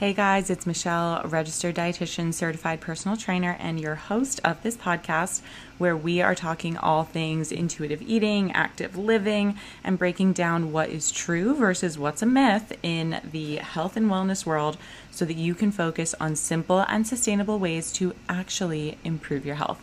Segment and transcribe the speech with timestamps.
[0.00, 5.42] Hey guys, it's Michelle, registered dietitian, certified personal trainer, and your host of this podcast,
[5.76, 11.12] where we are talking all things intuitive eating, active living, and breaking down what is
[11.12, 14.78] true versus what's a myth in the health and wellness world
[15.10, 19.82] so that you can focus on simple and sustainable ways to actually improve your health.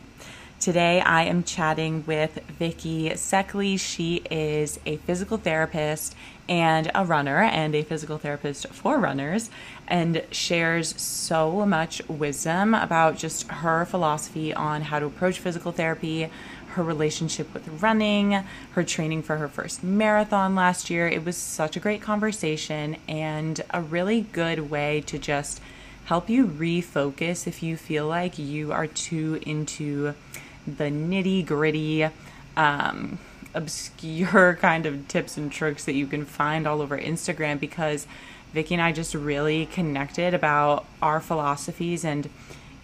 [0.59, 3.79] Today I am chatting with Vicky Sekely.
[3.79, 6.15] She is a physical therapist
[6.49, 9.51] and a runner and a physical therapist for runners
[9.87, 16.27] and shares so much wisdom about just her philosophy on how to approach physical therapy,
[16.69, 21.07] her relationship with running, her training for her first marathon last year.
[21.07, 25.61] It was such a great conversation and a really good way to just
[26.05, 30.15] help you refocus if you feel like you are too into
[30.67, 32.07] the nitty gritty,
[32.55, 33.17] um,
[33.53, 38.05] obscure kind of tips and tricks that you can find all over Instagram because
[38.53, 42.29] Vicky and I just really connected about our philosophies and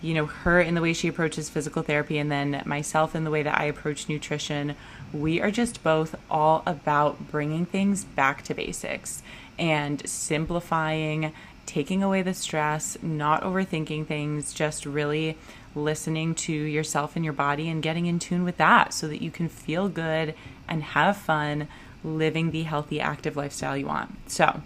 [0.02, 3.32] you know her in the way she approaches physical therapy and then myself in the
[3.32, 4.76] way that I approach nutrition.
[5.14, 9.24] We are just both all about bringing things back to basics
[9.58, 11.32] and simplifying
[11.66, 15.38] taking away the stress not overthinking things just really
[15.76, 19.32] listening to yourself and your body and getting in tune with that so that you
[19.32, 20.36] can feel good
[20.68, 21.68] and have fun
[22.04, 24.30] living the healthy, active lifestyle you want.
[24.30, 24.62] So,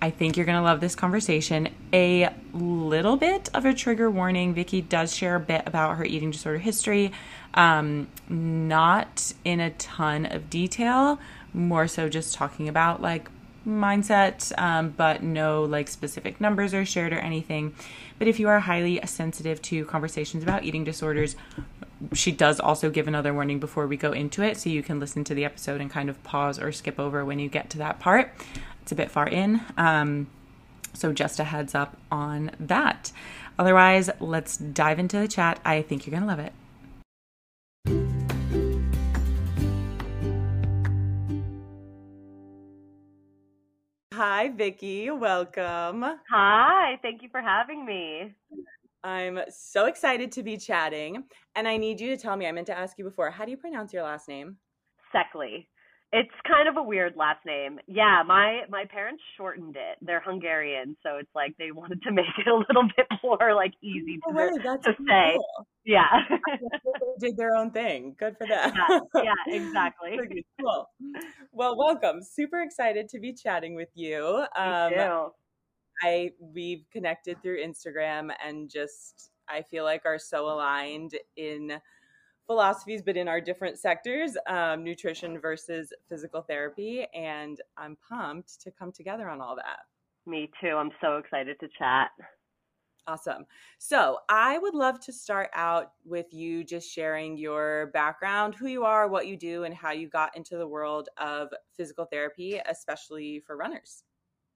[0.00, 1.70] I think you're going to love this conversation.
[1.92, 4.52] A little bit of a trigger warning.
[4.52, 7.12] Vicky does share a bit about her eating disorder history,
[7.54, 11.18] um, not in a ton of detail,
[11.54, 13.30] more so just talking about like
[13.66, 17.74] mindset, um, but no like specific numbers are shared or anything.
[18.18, 21.36] But if you are highly sensitive to conversations about eating disorders,
[22.12, 25.24] she does also give another warning before we go into it, so you can listen
[25.24, 28.00] to the episode and kind of pause or skip over when you get to that
[28.00, 28.32] part.
[28.82, 29.60] It's a bit far in.
[29.76, 30.28] Um,
[30.92, 33.12] so just a heads up on that.
[33.58, 35.60] Otherwise, let's dive into the chat.
[35.64, 36.52] I think you're going to love it.
[44.16, 45.10] Hi, Vicky.
[45.10, 46.02] Welcome.
[46.30, 46.98] Hi.
[47.02, 48.34] Thank you for having me.
[49.04, 51.24] I'm so excited to be chatting.
[51.54, 53.50] And I need you to tell me, I meant to ask you before, how do
[53.50, 54.56] you pronounce your last name?
[55.14, 55.66] Sekely.
[56.12, 57.80] It's kind of a weird last name.
[57.88, 59.98] Yeah, my my parents shortened it.
[60.00, 63.72] They're Hungarian, so it's like they wanted to make it a little bit more like
[63.82, 65.34] easy to, oh, to say.
[65.34, 65.66] Cool.
[65.84, 66.04] Yeah.
[66.30, 66.48] they
[67.28, 68.14] did their own thing.
[68.18, 68.72] Good for them.
[69.14, 70.18] Yeah, yeah exactly.
[70.60, 70.88] cool.
[71.52, 72.22] Well, welcome.
[72.22, 74.44] Super excited to be chatting with you.
[74.56, 75.28] Um, too.
[76.02, 81.80] I we've connected through Instagram and just I feel like are so aligned in
[82.46, 87.06] philosophies, but in our different sectors, um, nutrition versus physical therapy.
[87.14, 89.80] And I'm pumped to come together on all that.
[90.26, 90.76] Me too.
[90.76, 92.10] I'm so excited to chat.
[93.08, 93.46] Awesome.
[93.78, 98.84] So, I would love to start out with you just sharing your background, who you
[98.84, 103.44] are, what you do, and how you got into the world of physical therapy, especially
[103.46, 104.02] for runners.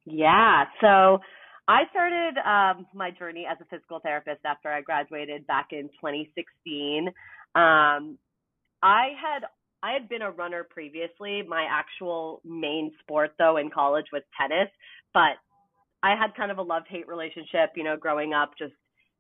[0.05, 0.65] Yeah.
[0.81, 1.21] So,
[1.69, 7.09] I started um, my journey as a physical therapist after I graduated back in 2016.
[7.55, 8.19] Um,
[8.83, 9.45] I had
[9.83, 11.43] I had been a runner previously.
[11.47, 14.69] My actual main sport though in college was tennis,
[15.15, 15.37] but
[16.03, 18.73] I had kind of a love hate relationship, you know, growing up just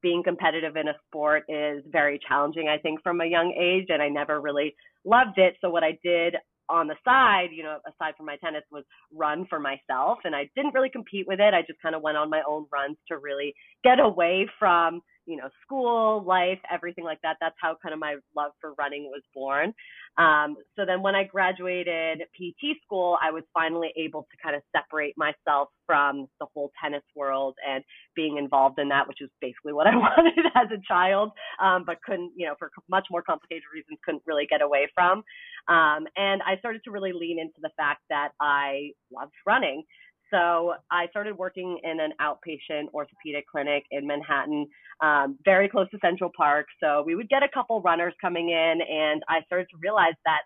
[0.02, 4.02] being competitive in a sport is very challenging, I think, from a young age, and
[4.02, 4.74] I never really
[5.04, 5.56] loved it.
[5.60, 6.36] So, what I did
[6.70, 10.18] on the side, you know, aside from my tennis, was run for myself.
[10.24, 11.52] And I didn't really compete with it.
[11.52, 15.36] I just kind of went on my own runs to really get away from you
[15.36, 17.36] know, school, life, everything like that.
[17.41, 19.72] That's how kind of my love for running was born.
[20.18, 24.62] Um, so then when I graduated PT school, I was finally able to kind of
[24.76, 27.84] separate myself from the whole tennis world and
[28.16, 31.30] being involved in that, which is basically what I wanted as a child,
[31.62, 35.22] um, but couldn't, you know, for much more complicated reasons, couldn't really get away from.
[35.68, 39.84] Um, and I started to really lean into the fact that I loved running.
[40.30, 44.66] So I started working in an outpatient orthopedic clinic in Manhattan,
[45.03, 46.66] um, very close to Central Park.
[46.82, 50.42] So we would get a couple runners coming in, and I started to realize that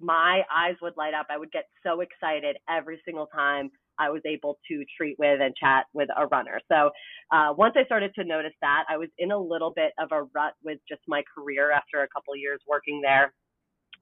[0.00, 1.26] my eyes would light up.
[1.30, 5.54] I would get so excited every single time I was able to treat with and
[5.54, 6.60] chat with a runner.
[6.70, 6.90] So
[7.30, 10.22] uh, once I started to notice that, I was in a little bit of a
[10.34, 13.32] rut with just my career after a couple years working there.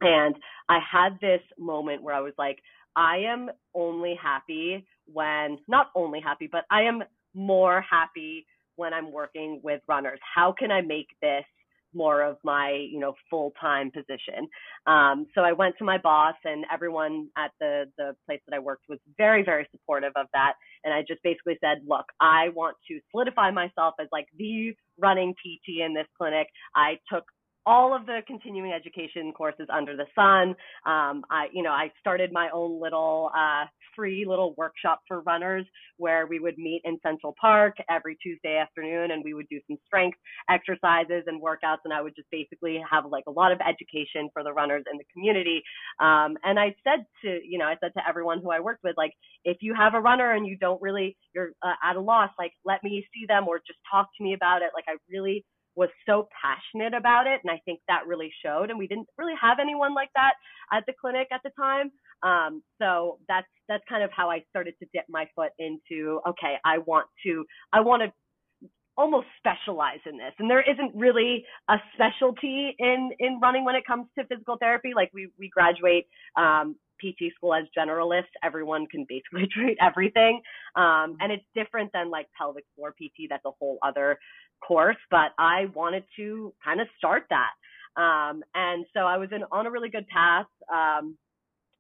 [0.00, 0.34] And
[0.68, 2.58] I had this moment where I was like,
[2.96, 7.02] I am only happy when, not only happy, but I am
[7.34, 8.46] more happy
[8.76, 10.18] when I'm working with runners.
[10.34, 11.44] How can I make this
[11.94, 14.48] more of my, you know, full-time position.
[14.86, 18.58] Um, so I went to my boss and everyone at the, the place that I
[18.58, 20.54] worked was very, very supportive of that.
[20.84, 25.34] And I just basically said, look, I want to solidify myself as like the running
[25.34, 26.46] PT in this clinic.
[26.74, 27.24] I took
[27.66, 30.54] all of the continuing education courses under the sun.
[30.86, 35.66] Um, I, you know, I started my own little uh, free little workshop for runners
[35.98, 39.76] where we would meet in Central Park every Tuesday afternoon and we would do some
[39.86, 40.16] strength
[40.48, 41.84] exercises and workouts.
[41.84, 44.96] And I would just basically have like a lot of education for the runners in
[44.96, 45.62] the community.
[46.00, 48.96] Um, and I said to, you know, I said to everyone who I worked with,
[48.96, 49.12] like,
[49.44, 52.52] if you have a runner and you don't really, you're uh, at a loss, like,
[52.64, 54.70] let me see them or just talk to me about it.
[54.74, 55.44] Like, I really
[55.80, 57.40] was so passionate about it.
[57.42, 58.68] And I think that really showed.
[58.68, 60.34] And we didn't really have anyone like that
[60.70, 61.90] at the clinic at the time.
[62.22, 66.56] Um, so that's, that's kind of how I started to dip my foot into, okay,
[66.66, 68.12] I want to, I want to
[68.98, 70.34] almost specialize in this.
[70.38, 74.90] And there isn't really a specialty in, in running when it comes to physical therapy.
[74.94, 76.06] Like we, we graduate,
[76.36, 78.32] um, PT school as generalists.
[78.42, 80.40] Everyone can basically treat everything.
[80.76, 83.28] Um, and it's different than like pelvic floor PT.
[83.28, 84.18] That's a whole other
[84.66, 87.50] course, but I wanted to kind of start that.
[88.00, 91.16] Um, and so I was in, on a really good path, um,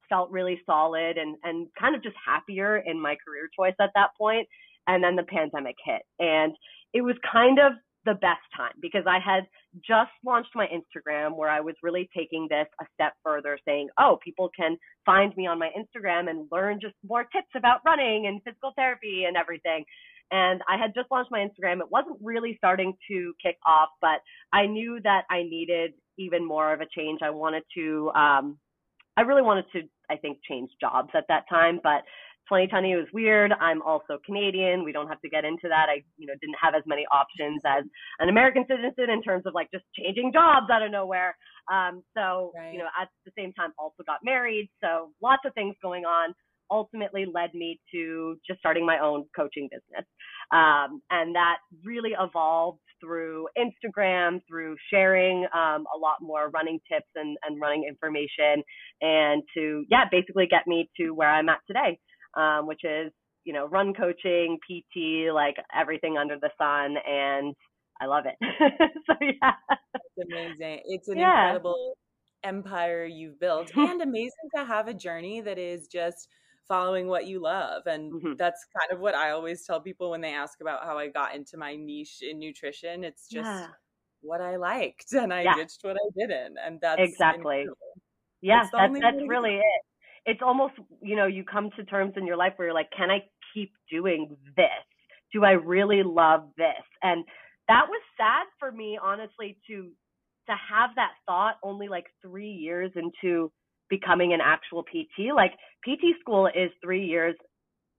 [0.08, 4.10] felt really solid and, and kind of just happier in my career choice at that
[4.18, 4.48] point.
[4.86, 6.52] And then the pandemic hit and
[6.92, 7.72] it was kind of
[8.04, 9.46] the best time because I had
[9.86, 14.18] just launched my Instagram where I was really taking this a step further saying, oh,
[14.24, 18.40] people can find me on my Instagram and learn just more tips about running and
[18.42, 19.84] physical therapy and everything.
[20.32, 21.80] And I had just launched my Instagram.
[21.80, 24.20] It wasn't really starting to kick off, but
[24.52, 27.20] I knew that I needed even more of a change.
[27.22, 28.58] I wanted to, um,
[29.16, 32.02] I really wanted to, I think, change jobs at that time, but
[32.50, 33.52] 2020 was weird.
[33.60, 34.82] I'm also Canadian.
[34.82, 35.86] We don't have to get into that.
[35.88, 37.84] I, you know, didn't have as many options as
[38.18, 41.36] an American citizen in terms of like just changing jobs out of nowhere.
[41.72, 42.72] Um, so, right.
[42.72, 44.68] you know, at the same time also got married.
[44.82, 46.34] So lots of things going on
[46.70, 50.06] ultimately led me to just starting my own coaching business.
[50.52, 57.08] Um, and that really evolved through Instagram, through sharing um, a lot more running tips
[57.14, 58.62] and, and running information,
[59.00, 61.98] and to, yeah, basically get me to where I'm at today,
[62.36, 63.12] um, which is,
[63.44, 66.96] you know, run coaching, PT, like everything under the sun.
[67.08, 67.54] And
[68.00, 68.36] I love it.
[69.06, 69.52] so, yeah.
[69.94, 70.82] It's amazing.
[70.86, 71.46] It's an yeah.
[71.46, 71.96] incredible
[72.42, 76.28] empire you've built and amazing to have a journey that is just
[76.68, 77.82] following what you love.
[77.86, 78.32] And mm-hmm.
[78.38, 81.34] that's kind of what I always tell people when they ask about how I got
[81.34, 83.04] into my niche in nutrition.
[83.04, 83.66] It's just yeah.
[84.20, 85.54] what I liked and I yeah.
[85.56, 86.56] ditched what I didn't.
[86.64, 87.66] And that's exactly.
[88.40, 89.79] Yeah, that's, that's, that's really it.
[90.30, 93.10] It's almost, you know, you come to terms in your life where you're like, can
[93.10, 93.18] I
[93.52, 94.84] keep doing this?
[95.32, 96.84] Do I really love this?
[97.02, 97.24] And
[97.68, 99.90] that was sad for me, honestly, to
[100.46, 103.52] to have that thought only like three years into
[103.88, 105.34] becoming an actual PT.
[105.34, 105.52] Like
[105.84, 107.36] PT school is three years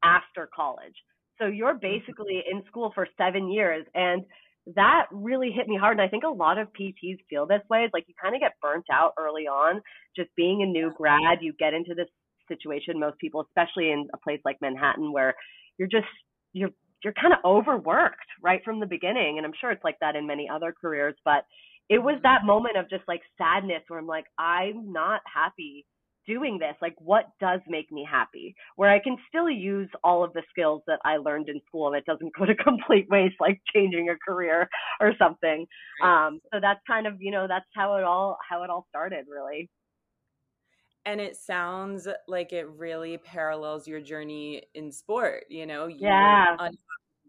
[0.03, 0.95] after college.
[1.39, 1.99] So you're mm-hmm.
[1.99, 3.85] basically in school for seven years.
[3.93, 4.23] And
[4.75, 5.97] that really hit me hard.
[5.97, 7.83] And I think a lot of PTs feel this way.
[7.83, 9.81] It's like you kind of get burnt out early on.
[10.15, 12.07] Just being a new grad, you get into this
[12.51, 15.33] situation, most people, especially in a place like Manhattan, where
[15.77, 16.11] you're just,
[16.53, 16.71] you're,
[17.03, 19.37] you're kind of overworked right from the beginning.
[19.37, 21.45] And I'm sure it's like that in many other careers, but
[21.89, 25.85] it was that moment of just like sadness where I'm like, I'm not happy
[26.27, 26.75] doing this.
[26.81, 28.55] Like, what does make me happy?
[28.75, 31.97] Where I can still use all of the skills that I learned in school and
[31.97, 35.65] it doesn't go to complete waste, like changing a career or something.
[36.03, 39.25] Um, so that's kind of, you know, that's how it all, how it all started
[39.29, 39.69] really.
[41.05, 45.45] And it sounds like it really parallels your journey in sport.
[45.49, 46.55] You know, you yeah.
[46.59, 46.77] on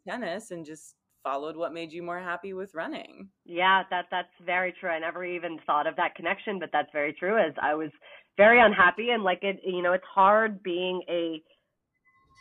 [0.07, 3.29] tennis and just followed what made you more happy with running.
[3.45, 4.91] Yeah, that that's very true.
[4.91, 7.39] I never even thought of that connection, but that's very true.
[7.39, 7.91] As I was
[8.37, 11.43] very unhappy and like it, you know, it's hard being a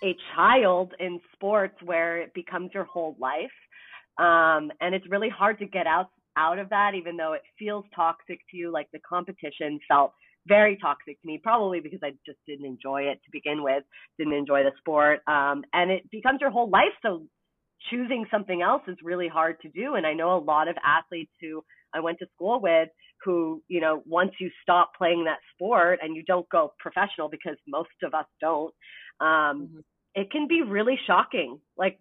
[0.03, 3.51] a child in sports where it becomes your whole life,
[4.17, 7.85] um, and it's really hard to get out out of that, even though it feels
[7.95, 8.71] toxic to you.
[8.71, 10.13] Like the competition felt
[10.47, 13.83] very toxic to me, probably because I just didn't enjoy it to begin with,
[14.17, 15.19] didn't enjoy the sport.
[15.27, 16.93] Um, and it becomes your whole life.
[17.01, 17.23] So
[17.89, 19.95] choosing something else is really hard to do.
[19.95, 22.89] And I know a lot of athletes who I went to school with
[23.23, 27.55] who, you know, once you stop playing that sport and you don't go professional because
[27.67, 28.73] most of us don't,
[29.19, 29.79] um, mm-hmm.
[30.15, 31.59] it can be really shocking.
[31.77, 31.99] Like,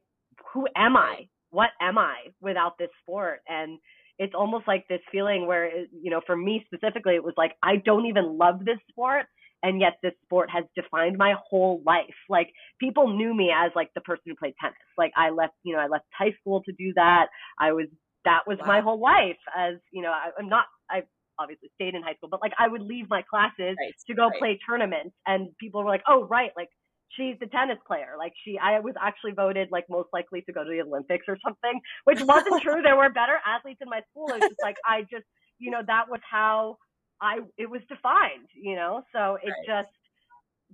[0.53, 1.29] who am I?
[1.51, 3.41] What am I without this sport?
[3.49, 3.79] And
[4.21, 7.53] it's almost like this feeling where, it, you know, for me specifically, it was like,
[7.63, 9.25] I don't even love this sport
[9.63, 12.05] and yet this sport has defined my whole life.
[12.29, 12.49] Like
[12.79, 14.77] people knew me as like the person who played tennis.
[14.97, 17.27] Like I left, you know, I left high school to do that.
[17.59, 17.87] I was
[18.25, 18.67] that was wow.
[18.67, 19.41] my whole life.
[19.57, 20.65] As you know, I, I'm not.
[20.91, 21.03] I
[21.39, 24.29] obviously stayed in high school, but like I would leave my classes right, to go
[24.29, 24.39] right.
[24.39, 26.69] play tournaments, and people were like, "Oh, right, like
[27.17, 28.15] she's a tennis player.
[28.19, 31.37] Like she, I was actually voted like most likely to go to the Olympics or
[31.45, 32.83] something, which wasn't true.
[32.83, 34.29] There were better athletes in my school.
[34.31, 35.27] It's just like I just,
[35.59, 36.77] you know, that was how
[37.21, 38.49] I it was defined.
[38.55, 39.67] You know, so it right.
[39.85, 39.95] just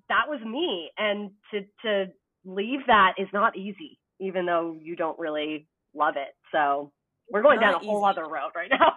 [0.09, 2.13] that was me, and to to
[2.45, 6.35] leave that is not easy, even though you don't really love it.
[6.53, 6.93] So
[7.31, 8.93] we're going not down a whole other road right now.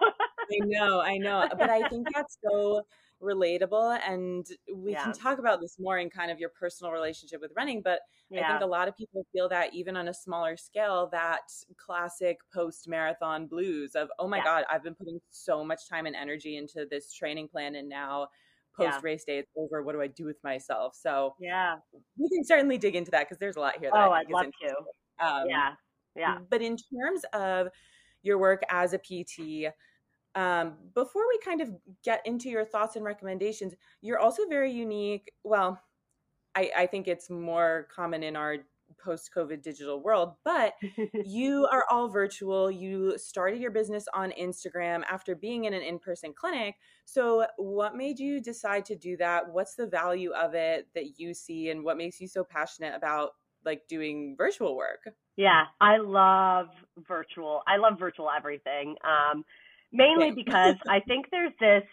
[0.52, 2.82] I know, I know, but I think that's so
[3.22, 5.04] relatable and we yeah.
[5.04, 8.00] can talk about this more in kind of your personal relationship with running but
[8.30, 8.46] yeah.
[8.46, 11.42] i think a lot of people feel that even on a smaller scale that
[11.76, 14.44] classic post marathon blues of oh my yeah.
[14.44, 18.26] god i've been putting so much time and energy into this training plan and now
[18.74, 21.76] post race day it's over what do i do with myself so yeah
[22.16, 24.46] we can certainly dig into that because there's a lot here that oh i'd love
[24.46, 25.72] to um, yeah
[26.16, 27.68] yeah but in terms of
[28.22, 29.70] your work as a pt
[30.34, 31.70] um, before we kind of
[32.04, 35.32] get into your thoughts and recommendations, you're also very unique.
[35.44, 35.80] Well,
[36.54, 38.56] I, I think it's more common in our
[38.98, 40.74] post COVID digital world, but
[41.24, 42.70] you are all virtual.
[42.70, 46.76] You started your business on Instagram after being in an in person clinic.
[47.04, 49.50] So, what made you decide to do that?
[49.50, 53.30] What's the value of it that you see, and what makes you so passionate about
[53.64, 55.00] like doing virtual work?
[55.36, 56.68] Yeah, I love
[57.06, 57.62] virtual.
[57.66, 58.96] I love virtual everything.
[59.04, 59.44] Um,
[59.92, 61.84] mainly because I think there's this,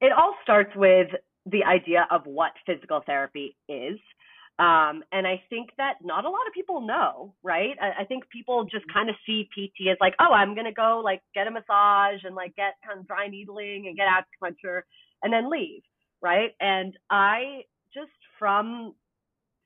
[0.00, 1.08] it all starts with
[1.46, 3.98] the idea of what physical therapy is.
[4.58, 7.76] Um, and I think that not a lot of people know, right?
[7.80, 11.00] I, I think people just kind of see PT as like, oh, I'm gonna go
[11.02, 14.82] like get a massage and like get kind of dry needling and get acupuncture
[15.22, 15.82] and then leave,
[16.20, 16.50] right?
[16.60, 17.62] And I
[17.94, 18.94] just from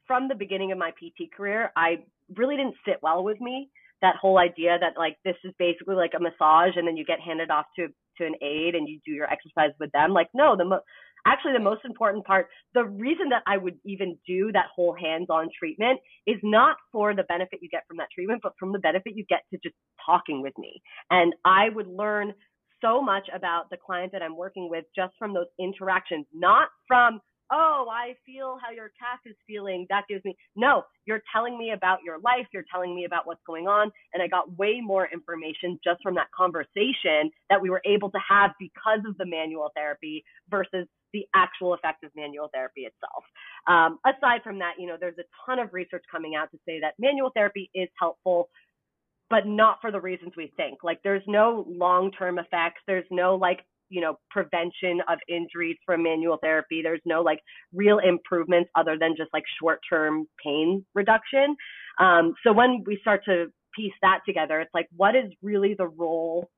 [0.06, 2.04] from the beginning of my PT career, I
[2.35, 3.68] really didn't sit well with me
[4.02, 7.20] that whole idea that like this is basically like a massage and then you get
[7.20, 7.88] handed off to
[8.18, 10.12] to an aide and you do your exercise with them.
[10.12, 10.80] Like no the mo-
[11.26, 15.48] actually the most important part the reason that i would even do that whole hands-on
[15.58, 19.12] treatment is not for the benefit you get from that treatment but from the benefit
[19.16, 19.74] you get to just
[20.04, 20.80] talking with me.
[21.10, 22.32] And i would learn
[22.80, 27.20] so much about the client that i'm working with just from those interactions not from
[27.50, 29.86] oh, I feel how your calf is feeling.
[29.88, 32.46] That gives me, no, you're telling me about your life.
[32.52, 33.90] You're telling me about what's going on.
[34.14, 38.18] And I got way more information just from that conversation that we were able to
[38.28, 43.24] have because of the manual therapy versus the actual effect of manual therapy itself.
[43.68, 46.80] Um, aside from that, you know, there's a ton of research coming out to say
[46.80, 48.48] that manual therapy is helpful
[49.28, 50.78] but not for the reasons we think.
[50.84, 52.80] Like there's no long-term effects.
[52.86, 56.81] There's no like you know, prevention of injuries from manual therapy.
[56.83, 57.40] There's no like
[57.73, 61.57] real improvements other than just like short term pain reduction.
[62.00, 65.87] Um, so when we start to piece that together, it's like, what is really the
[65.87, 66.49] role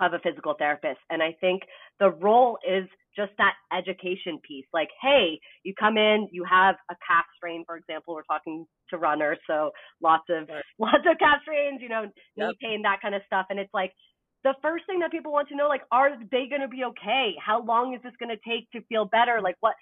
[0.00, 0.98] of a physical therapist?
[1.10, 1.62] And I think
[2.00, 4.64] the role is just that education piece.
[4.72, 8.14] Like, hey, you come in, you have a calf strain, for example.
[8.14, 9.70] We're talking to runners, so
[10.02, 10.62] lots of right.
[10.78, 12.06] lots of calf strains, you know,
[12.36, 12.48] yep.
[12.48, 13.46] knee pain, that kind of stuff.
[13.50, 13.92] And it's like
[14.44, 17.34] the first thing that people want to know, like, are they going to be okay?
[17.44, 19.40] How long is this going to take to feel better?
[19.42, 19.74] Like, what?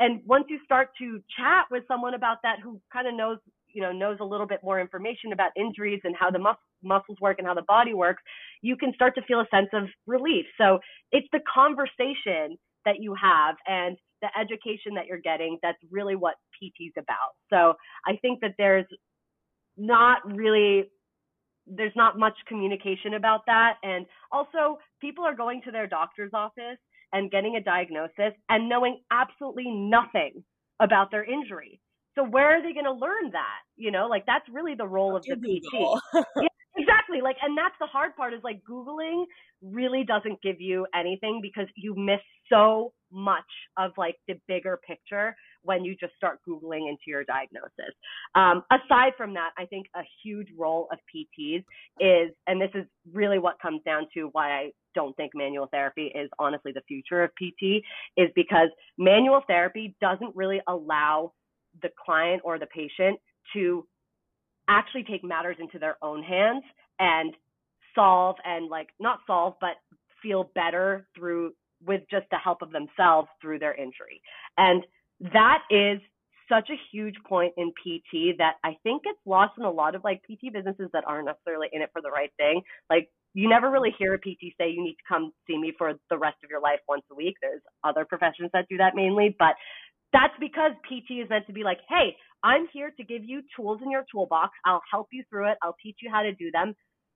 [0.00, 3.38] And once you start to chat with someone about that who kind of knows,
[3.68, 7.18] you know, knows a little bit more information about injuries and how the mus- muscles
[7.20, 8.22] work and how the body works,
[8.62, 10.46] you can start to feel a sense of relief.
[10.56, 10.78] So
[11.12, 16.34] it's the conversation that you have and the education that you're getting that's really what
[16.54, 17.34] PT is about.
[17.50, 17.74] So
[18.06, 18.86] I think that there's
[19.76, 20.90] not really
[21.76, 23.74] there's not much communication about that.
[23.82, 26.78] And also, people are going to their doctor's office
[27.12, 30.44] and getting a diagnosis and knowing absolutely nothing
[30.80, 31.80] about their injury.
[32.14, 33.62] So where are they going to learn that?
[33.76, 36.00] You know, like that's really the role of the PT.
[36.36, 37.20] yeah, exactly.
[37.22, 39.24] Like, and that's the hard part is like Googling
[39.62, 42.20] really doesn't give you anything because you miss
[42.50, 43.44] so much
[43.76, 47.94] of like the bigger picture when you just start Googling into your diagnosis.
[48.34, 51.64] Um, aside from that, I think a huge role of PTs
[52.00, 56.12] is, and this is really what comes down to why I don't think manual therapy
[56.14, 57.82] is honestly the future of PT,
[58.16, 61.32] is because manual therapy doesn't really allow
[61.82, 63.18] the client or the patient
[63.52, 63.86] to
[64.68, 66.62] actually take matters into their own hands
[66.98, 67.34] and
[67.94, 69.76] solve and like not solve but
[70.22, 71.52] feel better through
[71.86, 74.20] with just the help of themselves through their injury.
[74.56, 74.84] And
[75.20, 76.00] that is
[76.48, 80.02] such a huge point in PT that I think gets lost in a lot of
[80.04, 82.62] like PT businesses that aren't necessarily in it for the right thing.
[82.88, 85.94] Like you never really hear a PT say you need to come see me for
[86.08, 87.34] the rest of your life once a week.
[87.42, 89.54] There's other professions that do that mainly, but
[90.12, 93.80] that's because PT is meant to be like, hey, I'm here to give you tools
[93.84, 94.54] in your toolbox.
[94.64, 95.58] I'll help you through it.
[95.62, 96.74] I'll teach you how to do them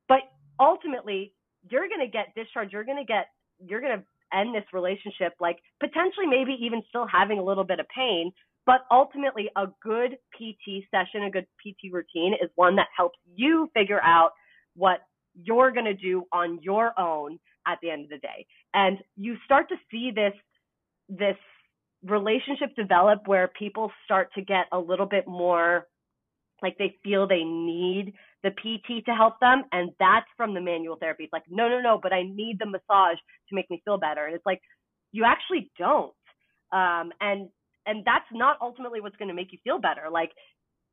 [0.09, 0.21] but
[0.61, 1.33] ultimately
[1.71, 2.73] you're going to get discharged.
[2.73, 3.27] You're going to get,
[3.65, 7.81] you're going to end this relationship, like potentially maybe even still having a little bit
[7.81, 8.33] of pain.
[8.65, 13.69] But ultimately, a good PT session, a good PT routine is one that helps you
[13.75, 14.31] figure out
[14.77, 15.01] what
[15.35, 18.47] you're going to do on your own at the end of the day.
[18.75, 20.35] And you start to see this,
[21.09, 21.37] this
[22.05, 25.87] relationship develop where people start to get a little bit more
[26.63, 29.65] like they feel they need the PT to help them.
[29.73, 31.25] And that's from the manual therapy.
[31.25, 33.19] It's like, no, no, no, but I need the massage
[33.49, 34.27] to make me feel better.
[34.27, 34.61] And it's like,
[35.13, 36.13] you actually don't.
[36.73, 37.49] Um, and,
[37.87, 40.09] and that's not ultimately what's going to make you feel better.
[40.11, 40.31] Like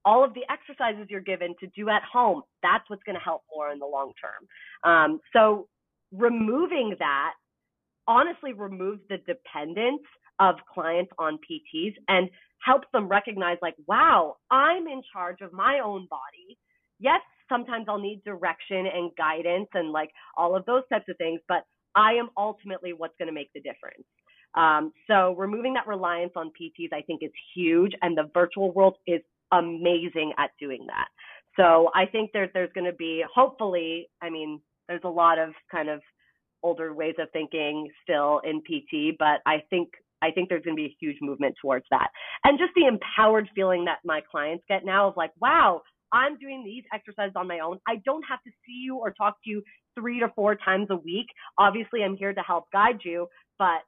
[0.05, 3.43] all of the exercises you're given to do at home, that's what's going to help
[3.53, 4.91] more in the long term.
[4.91, 5.67] Um, so
[6.11, 7.33] removing that
[8.07, 10.01] honestly removes the dependence
[10.39, 12.29] of clients on PTs and
[12.65, 16.57] helps them recognize like, wow, I'm in charge of my own body.
[16.99, 21.39] Yes, sometimes I'll need direction and guidance and like all of those types of things,
[21.47, 21.63] but
[21.95, 24.05] I am ultimately what's going to make the difference.
[24.55, 27.93] Um, so removing that reliance on PTs, I think is huge.
[28.01, 31.07] And the virtual world is amazing at doing that.
[31.55, 35.49] So I think there's, there's going to be, hopefully, I mean, there's a lot of
[35.71, 36.01] kind of
[36.63, 39.89] older ways of thinking still in PT, but I think
[40.21, 42.09] I think there's going to be a huge movement towards that.
[42.43, 45.81] And just the empowered feeling that my clients get now of like, wow,
[46.13, 47.79] I'm doing these exercises on my own.
[47.87, 49.63] I don't have to see you or talk to you
[49.99, 51.27] three to four times a week.
[51.57, 53.81] Obviously, I'm here to help guide you, but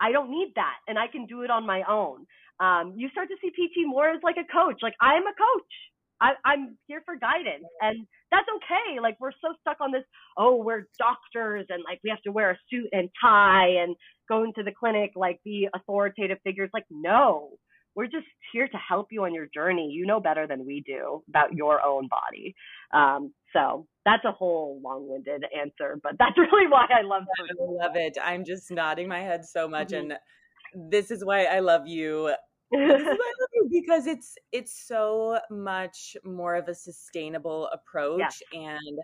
[0.00, 2.26] I don't need that and I can do it on my own.
[2.60, 4.80] Um, you start to see PT more as like a coach.
[4.82, 5.72] Like I'm a coach.
[6.20, 9.00] I, I'm here for guidance and that's okay.
[9.00, 10.04] Like we're so stuck on this,
[10.38, 13.96] oh, we're doctors and like we have to wear a suit and tie and
[14.28, 16.70] go into the clinic, like be authoritative figures.
[16.72, 17.50] Like, no,
[17.96, 19.90] we're just here to help you on your journey.
[19.90, 22.54] You know better than we do about your own body.
[22.92, 27.22] Um, so that's a whole long-winded answer, but that's really why I love.
[27.22, 27.56] That.
[27.58, 28.18] I love it.
[28.22, 30.12] I'm just nodding my head so much, mm-hmm.
[30.12, 32.32] and this is why I love you
[33.70, 38.98] because it's it's so much more of a sustainable approach and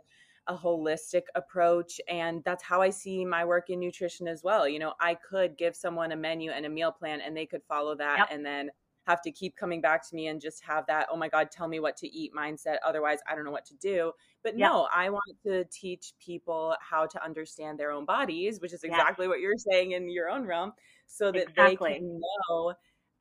[0.49, 4.67] a holistic approach and that's how I see my work in nutrition as well.
[4.67, 7.63] You know, I could give someone a menu and a meal plan and they could
[7.69, 8.29] follow that yep.
[8.33, 8.71] and then
[9.07, 11.69] have to keep coming back to me and just have that oh my god tell
[11.69, 14.13] me what to eat mindset otherwise i don't know what to do
[14.43, 14.71] but yep.
[14.71, 19.27] no i want to teach people how to understand their own bodies which is exactly
[19.27, 20.73] what you're saying in your own realm
[21.07, 21.93] so that exactly.
[21.93, 22.75] they can know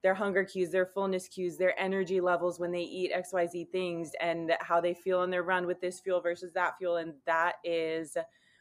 [0.04, 4.52] their hunger cues, their fullness cues, their energy levels when they eat XYZ things and
[4.60, 6.98] how they feel on their run with this fuel versus that fuel.
[6.98, 8.18] And that is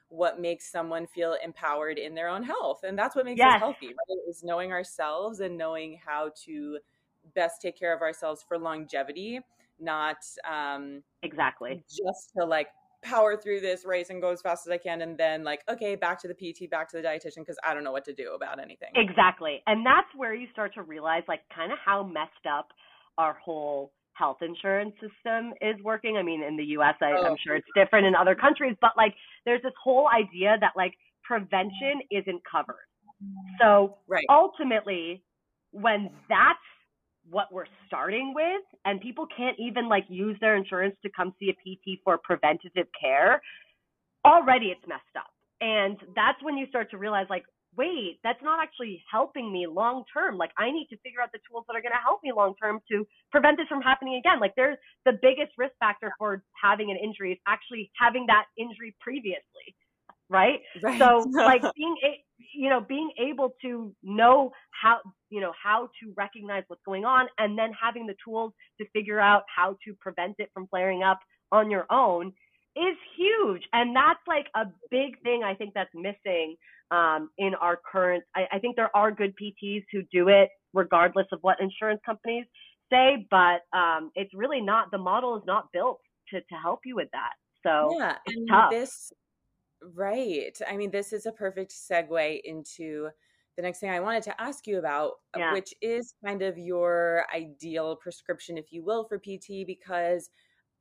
[0.08, 2.80] what makes someone feel empowered in their own health.
[2.82, 3.54] And that's what makes yes.
[3.54, 4.28] us healthy, right?
[4.28, 6.78] Is knowing ourselves and knowing how to
[7.34, 9.40] best take care of ourselves for longevity,
[9.80, 10.18] not
[10.50, 12.68] um exactly just to like
[13.02, 15.94] power through this race and go as fast as I can and then like okay
[15.94, 18.34] back to the PT back to the dietitian because I don't know what to do
[18.34, 18.90] about anything.
[18.94, 19.62] Exactly.
[19.66, 22.68] And that's where you start to realize like kind of how messed up
[23.16, 26.16] our whole health insurance system is working.
[26.18, 27.24] I mean in the US I, oh.
[27.24, 29.14] I'm sure it's different in other countries but like
[29.46, 30.92] there's this whole idea that like
[31.24, 32.86] prevention isn't covered.
[33.60, 34.24] So right.
[34.28, 35.22] ultimately
[35.72, 36.58] when that's
[37.28, 41.50] what we're starting with and people can't even like use their insurance to come see
[41.50, 43.42] a PT for preventative care,
[44.24, 45.30] already it's messed up.
[45.60, 47.44] And that's when you start to realize like,
[47.76, 50.36] wait, that's not actually helping me long term.
[50.36, 52.54] Like I need to figure out the tools that are going to help me long
[52.60, 54.40] term to prevent this from happening again.
[54.40, 58.96] Like there's the biggest risk factor for having an injury is actually having that injury
[59.00, 59.76] previously.
[60.30, 60.60] Right?
[60.82, 60.98] right.
[60.98, 66.12] So like being a, you know, being able to know how, you know, how to
[66.16, 70.36] recognize what's going on and then having the tools to figure out how to prevent
[70.38, 71.18] it from flaring up
[71.52, 72.32] on your own
[72.76, 73.62] is huge.
[73.72, 76.56] And that's like a big thing I think that's missing
[76.90, 78.24] um, in our current.
[78.34, 82.46] I, I think there are good PTs who do it regardless of what insurance companies
[82.92, 86.94] say, but um, it's really not, the model is not built to, to help you
[86.96, 87.32] with that.
[87.62, 88.70] So yeah, and tough.
[88.70, 89.12] this
[89.82, 90.56] Right.
[90.68, 93.08] I mean, this is a perfect segue into
[93.56, 95.52] the next thing I wanted to ask you about, uh, yeah.
[95.52, 100.30] which is kind of your ideal prescription, if you will, for PT, because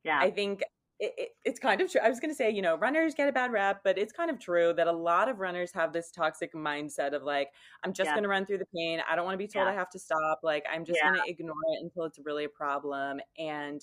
[0.04, 0.18] yeah.
[0.20, 0.62] I think
[0.98, 2.00] it, it, it's kind of true.
[2.02, 4.30] I was going to say, you know, runners get a bad rap, but it's kind
[4.30, 7.48] of true that a lot of runners have this toxic mindset of like,
[7.82, 8.14] I'm just yeah.
[8.14, 9.00] going to run through the pain.
[9.10, 10.40] I don't want to be told I have to stop.
[10.42, 13.20] Like, I'm just going to ignore it until it's really a problem.
[13.38, 13.82] And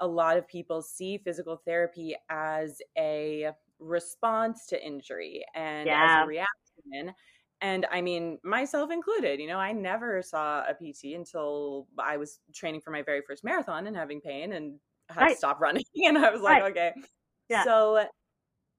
[0.00, 3.50] a lot of people see physical therapy as a
[3.82, 6.20] response to injury and yeah.
[6.20, 7.14] as a reaction.
[7.60, 12.40] And I mean, myself included, you know, I never saw a PT until I was
[12.54, 15.30] training for my very first marathon and having pain and had right.
[15.30, 15.84] to stop running.
[16.04, 16.70] And I was like, right.
[16.70, 16.92] okay.
[17.48, 17.64] Yeah.
[17.64, 18.04] So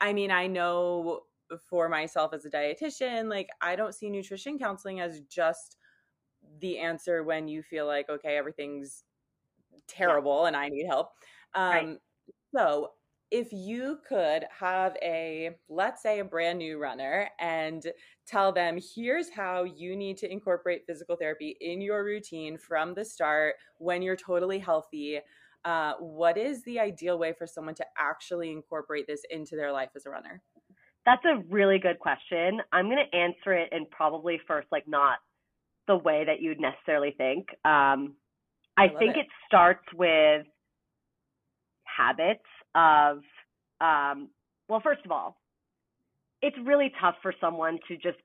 [0.02, 1.22] I mean, I know
[1.70, 5.78] for myself as a dietitian, like I don't see nutrition counseling as just
[6.60, 9.04] the answer when you feel like okay, everything's
[9.88, 10.48] terrible yeah.
[10.48, 11.12] and I need help.
[11.56, 11.98] Um, right.
[12.56, 12.92] So,
[13.34, 17.84] if you could have a, let's say, a brand new runner and
[18.28, 23.04] tell them, here's how you need to incorporate physical therapy in your routine from the
[23.04, 25.20] start when you're totally healthy,
[25.66, 29.90] uh, what is the ideal way for someone to actually incorporate this into their life
[29.96, 30.40] as a runner?
[31.04, 32.62] That's a really good question.
[32.72, 35.18] I'm going to answer it in probably first, like, not
[35.88, 37.48] the way that you'd necessarily think.
[37.66, 38.14] Um,
[38.78, 39.22] I, I think it.
[39.22, 40.46] it starts with
[41.84, 43.18] habits of,
[43.82, 44.30] um,
[44.68, 45.38] well, first of all,
[46.42, 48.18] it's really tough for someone to just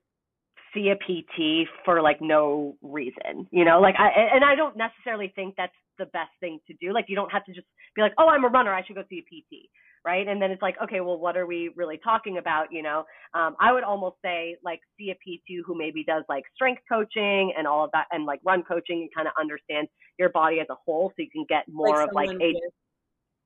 [0.73, 5.31] see a PT for like no reason, you know, like I, and I don't necessarily
[5.35, 6.93] think that's the best thing to do.
[6.93, 9.03] Like you don't have to just be like, oh, I'm a runner, I should go
[9.09, 9.69] see a PT,
[10.05, 10.27] right?
[10.27, 12.67] And then it's like, okay, well, what are we really talking about?
[12.71, 16.43] You know, um, I would almost say like see a PT who maybe does like
[16.55, 20.29] strength coaching and all of that, and like run coaching and kind of understands your
[20.29, 22.53] body as a whole, so you can get more like of like a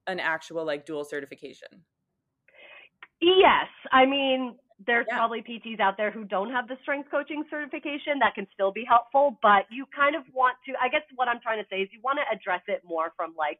[0.08, 1.68] an actual like dual certification.
[3.22, 5.16] Yes, I mean there's yeah.
[5.16, 8.84] probably PTs out there who don't have the strength coaching certification that can still be
[8.88, 11.90] helpful, but you kind of want to I guess what I'm trying to say is
[11.92, 13.60] you want to address it more from like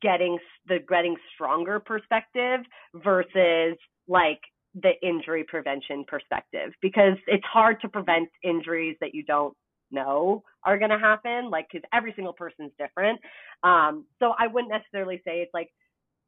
[0.00, 2.60] getting the getting stronger perspective
[2.94, 3.76] versus
[4.08, 4.40] like
[4.74, 9.56] the injury prevention perspective because it's hard to prevent injuries that you don't
[9.96, 13.20] know are going to happen like because every single person's different.
[13.64, 15.70] Um so i wouldn't necessarily say it's like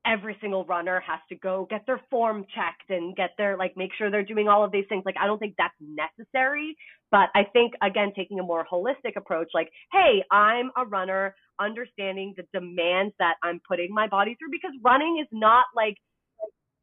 [0.07, 3.90] every single runner has to go get their form checked and get their like make
[3.98, 5.04] sure they're doing all of these things.
[5.07, 6.76] Like i don't think that's necessary
[7.12, 12.35] but i think again taking a more holistic approach like hey i'm a runner understanding
[12.38, 15.96] the demands that i'm putting my body through because running is not like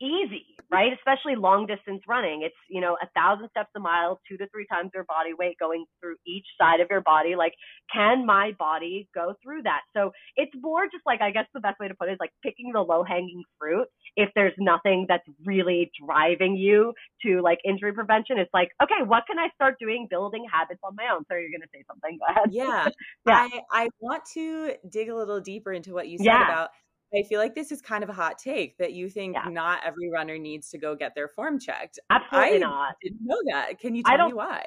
[0.02, 0.92] easy, right?
[0.94, 2.42] Especially long distance running.
[2.44, 5.58] It's, you know, a thousand steps a mile, two to three times your body weight
[5.60, 7.36] going through each side of your body.
[7.36, 7.54] Like,
[7.94, 9.82] can my body go through that?
[9.96, 12.32] So it's more just like, I guess the best way to put it is like
[12.44, 13.88] picking the low hanging fruit.
[14.16, 16.94] If there's nothing that's really driving you
[17.26, 20.96] to like injury prevention, it's like, okay, what can I start doing building habits on
[20.96, 21.24] my own?
[21.30, 22.20] So you're going to say something.
[22.20, 22.50] Go ahead.
[22.52, 22.90] Yeah.
[23.28, 23.48] yeah.
[23.72, 26.46] I, I want to dig a little deeper into what you said yeah.
[26.46, 26.70] about
[27.18, 29.50] I feel like this is kind of a hot take that you think yeah.
[29.50, 32.00] not every runner needs to go get their form checked.
[32.10, 32.96] Absolutely I not.
[33.02, 33.80] Didn't know that.
[33.80, 34.64] Can you tell me why?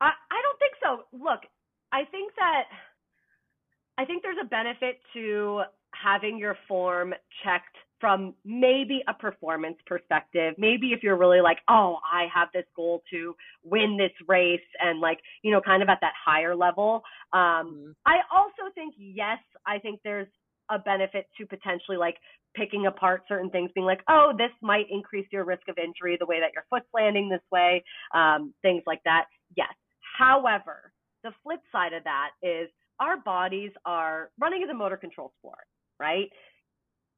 [0.00, 1.04] I, I don't think so.
[1.12, 1.40] Look,
[1.92, 2.64] I think that
[3.98, 7.12] I think there's a benefit to having your form
[7.44, 10.54] checked from maybe a performance perspective.
[10.56, 15.00] Maybe if you're really like, oh, I have this goal to win this race and
[15.00, 17.02] like, you know, kind of at that higher level.
[17.34, 17.90] Um, mm-hmm.
[18.06, 20.28] I also think, yes, I think there's
[20.70, 22.16] a benefit to potentially like
[22.54, 26.26] picking apart certain things, being like, oh, this might increase your risk of injury the
[26.26, 27.82] way that your foot's landing this way,
[28.14, 29.26] um, things like that.
[29.56, 29.72] Yes.
[30.18, 35.32] However, the flip side of that is our bodies are running as a motor control
[35.38, 35.66] sport,
[35.98, 36.28] right?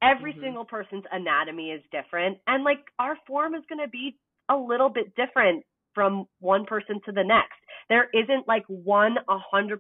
[0.03, 0.43] Every mm-hmm.
[0.43, 2.39] single person's anatomy is different.
[2.47, 4.17] And like our form is going to be
[4.49, 7.59] a little bit different from one person to the next.
[7.89, 9.79] There isn't like one 100%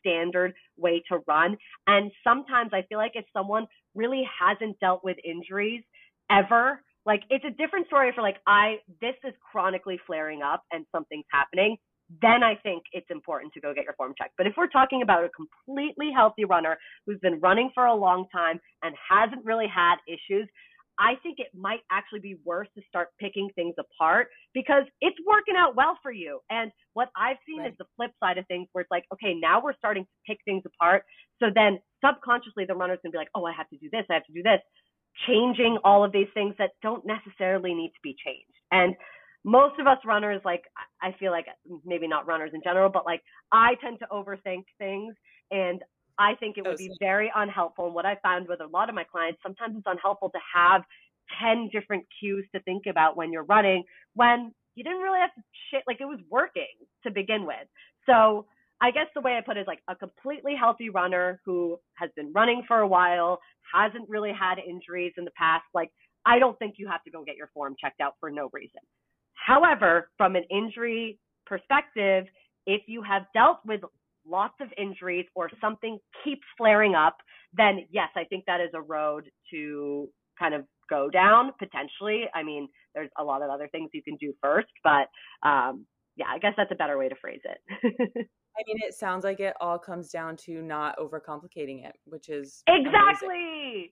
[0.00, 1.56] standard way to run.
[1.86, 5.82] And sometimes I feel like if someone really hasn't dealt with injuries
[6.30, 10.84] ever, like it's a different story for like, I, this is chronically flaring up and
[10.92, 11.76] something's happening.
[12.22, 14.34] Then I think it's important to go get your form checked.
[14.36, 18.26] But if we're talking about a completely healthy runner who's been running for a long
[18.32, 20.48] time and hasn't really had issues,
[20.98, 25.54] I think it might actually be worse to start picking things apart because it's working
[25.56, 26.40] out well for you.
[26.50, 27.70] And what I've seen right.
[27.70, 30.38] is the flip side of things where it's like, okay, now we're starting to pick
[30.44, 31.04] things apart.
[31.42, 34.14] So then subconsciously the runner's gonna be like, oh, I have to do this, I
[34.14, 34.60] have to do this,
[35.26, 38.56] changing all of these things that don't necessarily need to be changed.
[38.72, 38.94] And
[39.44, 40.64] most of us runners, like
[41.00, 41.46] I feel like
[41.84, 45.14] maybe not runners in general, but like I tend to overthink things
[45.50, 45.80] and
[46.18, 47.86] I think it would be very unhelpful.
[47.86, 50.82] And what I found with a lot of my clients, sometimes it's unhelpful to have
[51.42, 53.82] 10 different cues to think about when you're running
[54.14, 57.66] when you didn't really have to shit, like it was working to begin with.
[58.04, 58.46] So
[58.80, 62.10] I guess the way I put it is like a completely healthy runner who has
[62.14, 63.40] been running for a while,
[63.72, 65.64] hasn't really had injuries in the past.
[65.72, 65.90] Like,
[66.26, 68.80] I don't think you have to go get your form checked out for no reason.
[69.34, 72.26] However, from an injury perspective,
[72.66, 73.80] if you have dealt with
[74.28, 77.16] lots of injuries or something keeps flaring up,
[77.56, 80.08] then yes, I think that is a road to
[80.38, 82.24] kind of go down potentially.
[82.34, 85.08] I mean, there's a lot of other things you can do first, but
[85.46, 85.86] um,
[86.16, 87.58] yeah, I guess that's a better way to phrase it.
[88.58, 92.62] I mean, it sounds like it all comes down to not overcomplicating it, which is
[92.66, 93.28] exactly.
[93.28, 93.88] Amazing.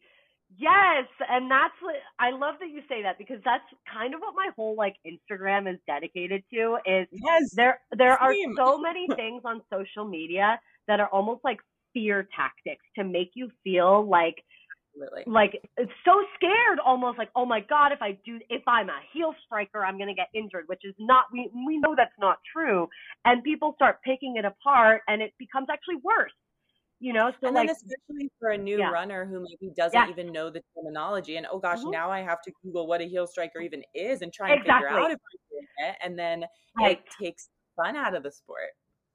[0.57, 4.35] Yes, and that's what I love that you say that because that's kind of what
[4.37, 8.57] my whole like Instagram is dedicated to is yes, there there same.
[8.59, 11.59] are so many things on social media that are almost like
[11.93, 14.37] fear tactics to make you feel like
[14.97, 15.25] Absolutely.
[15.27, 15.62] like
[16.05, 19.85] so scared almost like oh my god if i do if i'm a heel striker
[19.85, 22.88] i'm going to get injured which is not we we know that's not true
[23.25, 26.31] and people start picking it apart and it becomes actually worse
[27.05, 28.90] you know so and like then especially for a new Yeah.
[28.90, 30.09] runner who maybe doesn't Yeah.
[30.09, 31.93] even know the terminology and oh gosh Mhm.
[31.93, 34.88] now i have to google what a heel striker even is and try and figure
[34.88, 36.45] out if i'm doing it and then
[36.77, 36.99] Right.
[36.99, 38.71] it takes fun out of the sport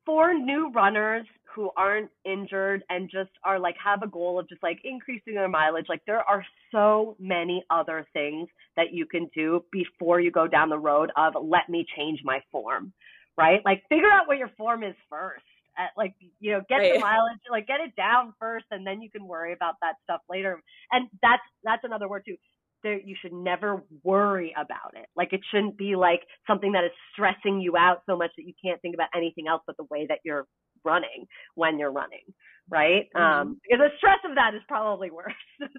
[0.06, 1.26] for new runners
[1.56, 5.50] who aren't injured and just are like have a goal of just like increasing their
[5.50, 10.48] mileage like there are so many other things that you can do before you go
[10.48, 12.94] down the road of let me change my form
[13.38, 15.44] right like figure out what your form is first
[15.80, 19.10] at, like you know get the mileage like get it down first and then you
[19.10, 20.62] can worry about that stuff later
[20.92, 22.36] and that's that's another word too
[22.84, 25.08] there you should never worry about it.
[25.16, 28.54] Like it shouldn't be like something that is stressing you out so much that you
[28.64, 30.46] can't think about anything else but the way that you're
[30.84, 32.24] running when you're running,
[32.70, 33.08] right?
[33.16, 35.70] Um because the stress of that is probably worse than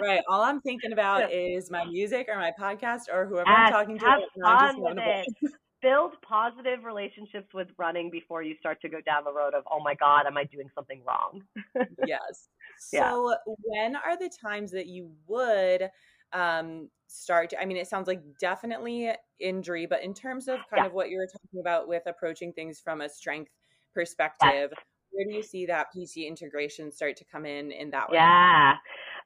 [0.00, 3.98] right all i'm thinking about is my music or my podcast or whoever i'm talking
[3.98, 5.24] to have fun with ball.
[5.82, 9.80] build positive relationships with running before you start to go down the road of oh
[9.80, 11.42] my god am i doing something wrong
[11.98, 12.48] yes.
[12.92, 13.16] Yeah.
[13.16, 15.90] So when are the times that you would
[16.32, 20.84] um start to, I mean it sounds like definitely injury, but in terms of kind
[20.84, 20.86] Yeah.
[20.86, 23.52] of what you were talking about with approaching things from a strength
[23.94, 24.72] perspective,
[25.10, 28.14] where do you see that PT integration start to come in in that way?
[28.14, 28.74] Yeah.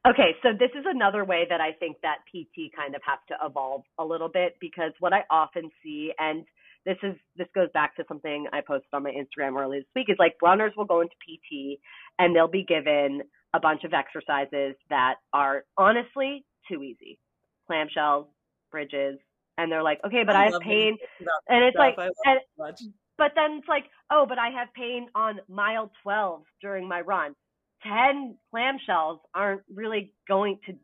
[0.07, 3.37] Okay, so this is another way that I think that PT kind of has to
[3.47, 6.45] evolve a little bit because what I often see, and
[6.85, 10.07] this is this goes back to something I posted on my Instagram earlier this week,
[10.09, 11.79] is like runners will go into PT
[12.19, 13.23] and they'll be given
[13.55, 17.21] a bunch of exercises that are honestly too easy,
[17.71, 18.27] clamshells,
[18.73, 19.19] bridges,
[19.57, 20.97] and they're like, okay, but I, have pain,
[21.49, 21.95] and it's stuff.
[21.97, 22.41] like, and
[23.19, 27.35] but then it's like, oh, but I have pain on mile 12 during my run.
[27.87, 30.75] 10 clamshells aren't really going to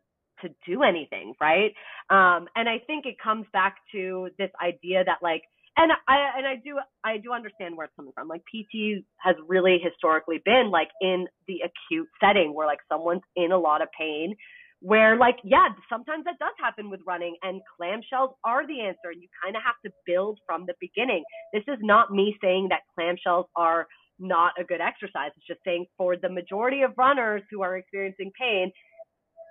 [0.41, 1.73] to do anything, right?
[2.09, 5.41] Um, and I think it comes back to this idea that like,
[5.75, 8.27] and I and I do I do understand where it's coming from.
[8.27, 13.51] Like PT has really historically been like in the acute setting where like someone's in
[13.51, 14.35] a lot of pain
[14.81, 19.21] where like yeah sometimes that does happen with running and clamshells are the answer and
[19.21, 22.79] you kind of have to build from the beginning this is not me saying that
[22.97, 23.87] clamshells are
[24.19, 25.31] not a good exercise.
[25.37, 28.71] It's just saying for the majority of runners who are experiencing pain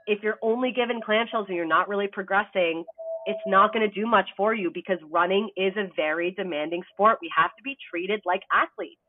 [0.07, 2.85] if you're only given clamshells and you're not really progressing
[3.29, 7.19] it's not going to do much for you because running is a very demanding sport.
[7.21, 9.01] We have to be treated like athletes.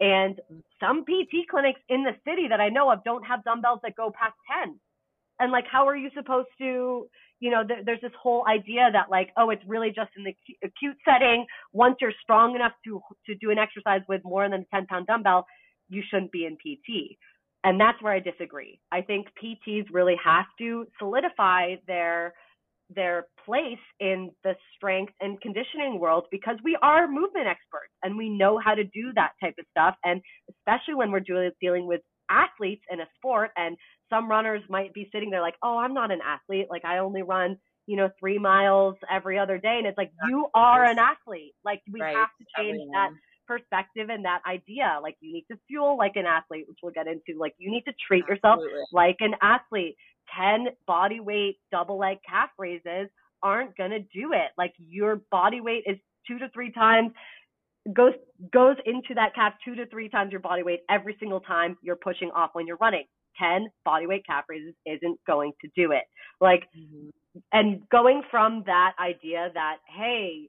[0.00, 0.40] And
[0.78, 4.10] some pt clinics in the city that i know of don't have dumbbells that go
[4.10, 4.74] past 10
[5.38, 7.06] and like how are you supposed to
[7.40, 10.30] you know there, there's this whole idea that like oh it's really just in the
[10.30, 11.46] acu- acute setting.
[11.72, 15.06] Once you're strong enough to to do an exercise with more than a 10 pound
[15.06, 15.46] dumbbell
[15.88, 17.18] you shouldn't be in pt
[17.64, 18.80] and that's where i disagree.
[18.92, 22.34] I think pts really have to solidify their
[22.94, 28.28] their place in the strength and conditioning world because we are movement experts and we
[28.28, 29.94] know how to do that type of stuff.
[30.04, 30.20] And
[30.50, 31.24] especially when we're
[31.60, 33.76] dealing with athletes in a sport and
[34.10, 36.66] some runners might be sitting there like oh i'm not an athlete.
[36.70, 37.56] Like i only run
[37.86, 39.76] you know three miles every other day.
[39.78, 41.54] And it's like you are an athlete.
[41.64, 42.16] Like we Right.
[42.16, 43.10] have to change that
[43.46, 44.98] perspective and that idea.
[45.02, 47.38] Like you need to fuel like an athlete which we'll get into.
[47.38, 48.60] Like you need to treat yourself
[48.92, 49.96] like an athlete.
[50.34, 53.08] 10 body weight double leg calf raises
[53.42, 54.50] aren't going to do it.
[54.56, 57.12] Like your body weight is two to three times
[57.92, 58.14] goes
[58.52, 61.96] goes into that calf two to three times your body weight every single time you're
[61.96, 63.04] pushing off when you're running
[63.38, 66.04] 10 body weight calf raises isn't going to do it
[66.40, 67.10] like Mhm.
[67.52, 70.48] and going from that idea that hey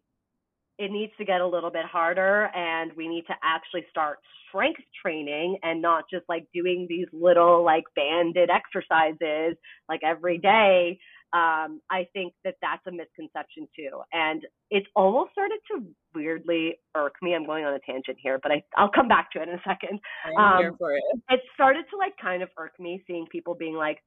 [0.77, 4.81] it needs to get a little bit harder and we need to actually start strength
[5.01, 9.55] training and not just like doing these little like banded exercises
[9.89, 10.97] like every day
[11.39, 15.83] um, i think that that's a misconception too and it's almost started to
[16.15, 16.63] weirdly
[16.95, 19.49] irk me i'm going on a tangent here but I, i'll come back to it
[19.49, 21.03] in a second I'm here Um, for it.
[21.29, 23.99] it started to like kind of irk me seeing people being like,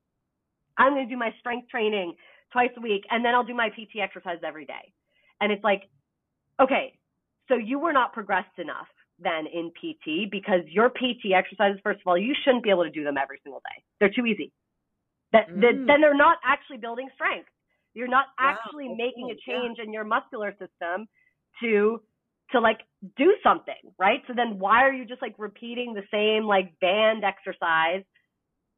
[0.79, 2.15] I'm going to do my strength training
[2.53, 4.85] twice a week and then I'll do my PT exercise every day.
[5.41, 5.83] And it's like,
[6.63, 6.99] okay,
[7.49, 8.87] so you were not progressed enough
[9.19, 12.91] then in PT because your PT exercises, first of all, you shouldn't be able to
[12.91, 13.83] do them every single day.
[13.99, 14.53] They're too easy.
[15.33, 15.87] That, that Mm.
[15.87, 17.51] then they're not actually building strength.
[17.95, 19.55] You're not Wow, actually making a point, yeah.
[19.55, 21.09] change in your muscular system
[21.63, 22.03] to
[22.53, 22.81] to like
[23.17, 24.23] do something, right?
[24.27, 28.05] So then why are you just like repeating the same like band exercise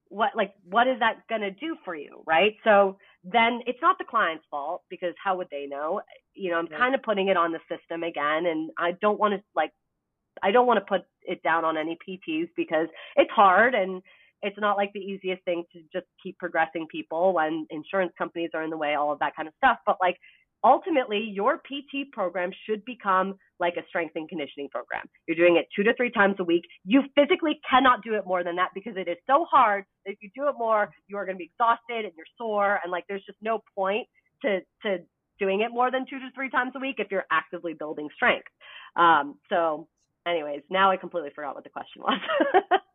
[0.09, 3.99] what like what is that going to do for you right so then it's not
[3.99, 6.01] the client's fault because how would they know
[6.35, 9.35] you know i'm kind of putting it on the system again and i don't want
[9.35, 9.73] to like
[10.43, 14.03] i don't want to put it down on any pts because it's hard and
[14.43, 18.63] it's not like the easiest thing to just keep progressing people when insurance companies are
[18.63, 20.17] in the way all of that kind of stuff but like
[20.65, 25.05] ultimately your PT program should become like a strength and conditioning program.
[25.27, 26.65] You're doing it two to three times a week.
[26.85, 29.85] You physically cannot do it more than that because it is so hard.
[30.05, 32.93] If you do it more, you are going to be exhausted and you're sore and
[32.93, 34.07] like there's just no point
[34.43, 34.99] to to
[35.39, 38.47] doing it more than two to three times a week if you're actively building strength.
[38.97, 39.89] Um, so
[40.27, 42.21] anyways, now I completely forgot what the question was.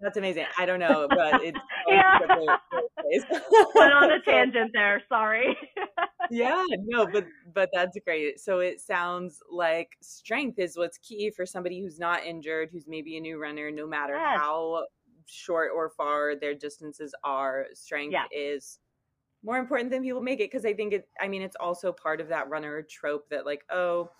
[0.00, 0.46] That's amazing.
[0.58, 2.18] I don't know, but it's yeah.
[3.74, 5.02] Went on a tangent there.
[5.08, 5.56] Sorry.
[6.30, 8.40] yeah, no, but but that's great.
[8.40, 13.16] So it sounds like strength is what's key for somebody who's not injured, who's maybe
[13.16, 14.38] a new runner, no matter yes.
[14.38, 14.84] how
[15.26, 17.66] short or far their distances are.
[17.74, 18.24] Strength yeah.
[18.32, 18.78] is
[19.44, 21.08] more important than people make it because I think it.
[21.20, 24.10] I mean, it's also part of that runner trope that like, oh,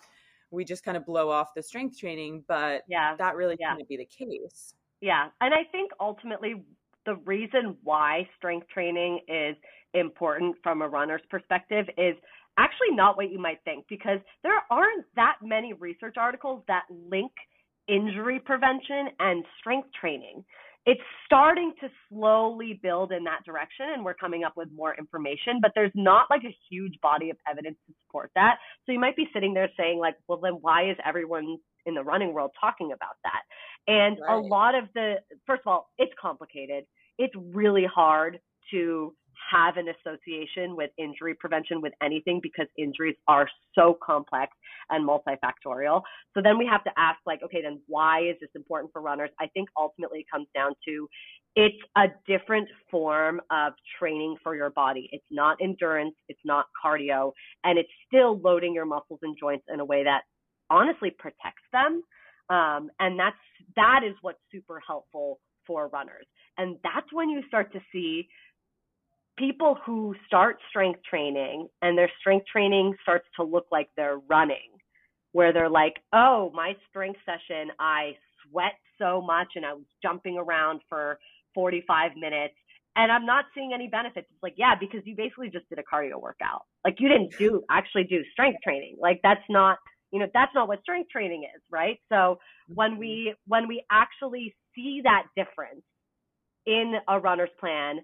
[0.51, 3.75] we just kind of blow off the strength training, but yeah, that really yeah.
[3.75, 4.75] can't be the case.
[5.03, 5.27] Yeah.
[5.41, 6.63] And I think ultimately
[7.05, 9.57] the reason why strength training is
[9.93, 12.15] important from a runner's perspective is
[12.57, 17.33] actually not what you might think because there aren't that many research articles that link
[17.89, 20.45] injury prevention and strength training.
[20.85, 25.59] It's starting to slowly build in that direction and we're coming up with more information,
[25.61, 28.55] but there's not like a huge body of evidence to support that.
[28.85, 32.03] So you might be sitting there saying like, well then why is everyone in the
[32.03, 33.41] running world talking about that?
[33.87, 34.35] And right.
[34.35, 35.15] a lot of the,
[35.45, 36.85] first of all, it's complicated.
[37.17, 38.39] It's really hard
[38.71, 39.13] to
[39.51, 44.51] have an association with injury prevention with anything because injuries are so complex
[44.89, 46.01] and multifactorial.
[46.33, 49.29] So then we have to ask, like, okay, then why is this important for runners?
[49.39, 51.07] I think ultimately it comes down to
[51.55, 55.09] it's a different form of training for your body.
[55.11, 57.31] It's not endurance, it's not cardio,
[57.63, 60.21] and it's still loading your muscles and joints in a way that
[60.69, 62.01] honestly protects them
[62.49, 63.37] um, and that's
[63.75, 66.25] that is what's super helpful for runners.
[66.57, 68.27] And that's when you start to see
[69.37, 74.69] people who start strength training and their strength training starts to look like they're running,
[75.31, 78.11] where they're like, oh, my strength session, I
[78.43, 81.17] sweat so much and I was jumping around for
[81.55, 82.53] 45 minutes
[82.95, 84.27] and I'm not seeing any benefits.
[84.31, 86.63] It's like, yeah, because you basically just did a cardio workout.
[86.85, 88.97] Like you didn't do actually do strength training.
[88.99, 89.79] Like that's not
[90.13, 92.39] you know that's not what strength training is right so
[92.73, 92.99] when mm-hmm.
[92.99, 95.83] we when we actually see that difference
[96.65, 97.99] in a runner's plan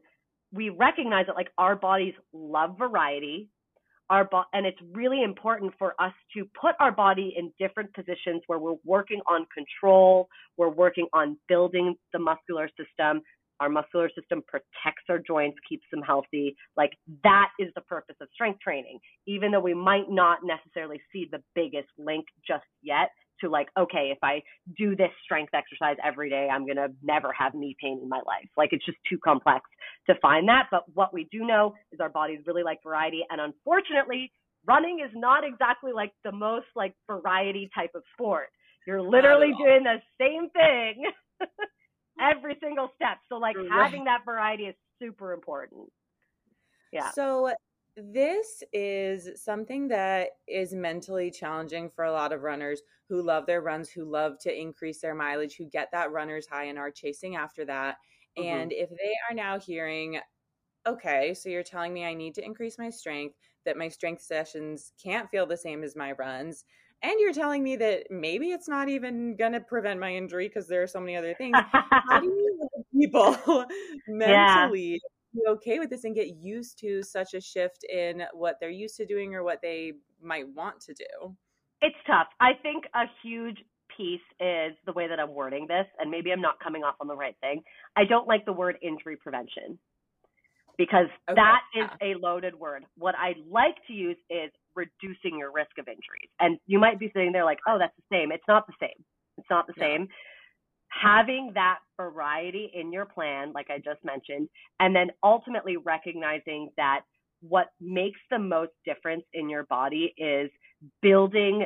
[0.51, 3.47] we recognize that like our bodies love variety
[4.09, 8.41] our bo- and it's really important for us to put our body in different positions
[8.47, 13.21] where we're working on control we're working on building the muscular system
[13.59, 16.55] our muscular system protects our joints, keeps them healthy.
[16.77, 16.91] Like
[17.23, 21.41] that is the purpose of strength training, even though we might not necessarily see the
[21.55, 23.09] biggest link just yet
[23.41, 24.41] to like, okay, if I
[24.77, 28.21] do this strength exercise every day, I'm going to never have knee pain in my
[28.25, 28.49] life.
[28.57, 29.65] Like it's just too complex
[30.07, 30.67] to find that.
[30.71, 33.21] But what we do know is our bodies really like variety.
[33.29, 34.31] And unfortunately,
[34.65, 38.47] running is not exactly like the most like variety type of sport.
[38.87, 41.11] You're literally doing the same thing
[42.19, 43.17] every single step.
[43.29, 43.69] So like right.
[43.71, 45.91] having that variety is super important.
[46.91, 47.11] Yeah.
[47.11, 47.53] So
[47.95, 53.61] this is something that is mentally challenging for a lot of runners who love their
[53.61, 57.35] runs, who love to increase their mileage, who get that runner's high and are chasing
[57.35, 57.97] after that.
[58.37, 58.47] Mm-hmm.
[58.47, 60.19] And if they are now hearing,
[60.87, 64.93] okay, so you're telling me I need to increase my strength, that my strength sessions
[65.03, 66.65] can't feel the same as my runs,
[67.01, 70.67] and you're telling me that maybe it's not even going to prevent my injury because
[70.67, 71.57] there are so many other things.
[71.71, 73.37] How do you people
[74.07, 74.97] mentally yeah.
[75.33, 78.97] be okay with this and get used to such a shift in what they're used
[78.97, 81.35] to doing or what they might want to do?
[81.81, 82.27] It's tough.
[82.41, 83.63] I think a huge
[83.95, 87.07] piece is the way that I'm wording this, and maybe I'm not coming off on
[87.07, 87.63] the right thing.
[87.95, 89.79] I don't like the word injury prevention
[90.77, 91.35] because okay.
[91.35, 92.85] that is a loaded word.
[92.97, 96.29] What I like to use is reducing your risk of injuries.
[96.39, 98.31] And you might be sitting there like, oh, that's the same.
[98.31, 99.03] It's not the same.
[99.37, 99.83] It's not the yeah.
[99.83, 100.07] same.
[100.89, 104.49] Having that variety in your plan, like I just mentioned,
[104.79, 107.01] and then ultimately recognizing that
[107.41, 110.49] what makes the most difference in your body is
[111.01, 111.65] building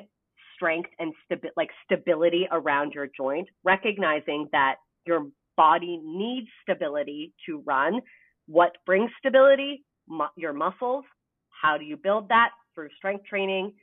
[0.56, 4.76] strength and stabi- like stability around your joint, recognizing that
[5.06, 8.02] your body needs stability to run
[8.48, 9.86] what brings stability?
[10.08, 11.06] Mu- your muscles.
[11.50, 12.50] How do you build that?
[12.76, 13.74] Through strength training.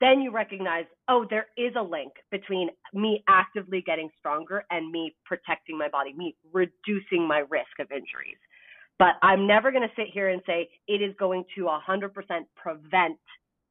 [0.00, 5.14] then you recognize, oh, there is a link between me actively getting stronger and me
[5.24, 8.36] protecting my body, me reducing my risk of injuries.
[8.98, 12.10] But I'm never going to sit here and say it is going to 100%
[12.56, 13.18] prevent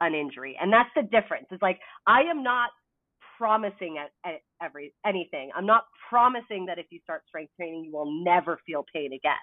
[0.02, 0.58] an injury.
[0.60, 1.48] And that's the difference.
[1.52, 2.70] It's like I am not
[3.38, 5.52] promising at, at every anything.
[5.56, 9.34] I'm not promising that if you start strength training you will never feel pain again.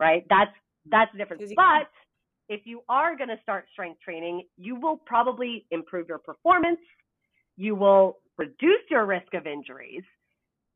[0.00, 0.24] Right?
[0.30, 0.50] That's
[0.90, 1.42] that's the difference.
[1.56, 1.88] But
[2.48, 6.80] if you are going to start strength training, you will probably improve your performance.
[7.56, 10.02] You will reduce your risk of injuries,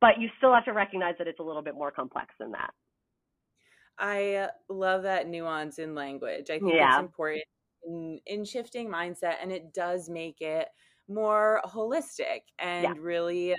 [0.01, 2.71] but you still have to recognize that it's a little bit more complex than that.
[3.97, 6.49] I uh, love that nuance in language.
[6.49, 6.95] I think yeah.
[6.95, 7.43] it's important
[7.85, 10.69] in, in shifting mindset and it does make it
[11.09, 12.93] more holistic and yeah.
[12.97, 13.55] really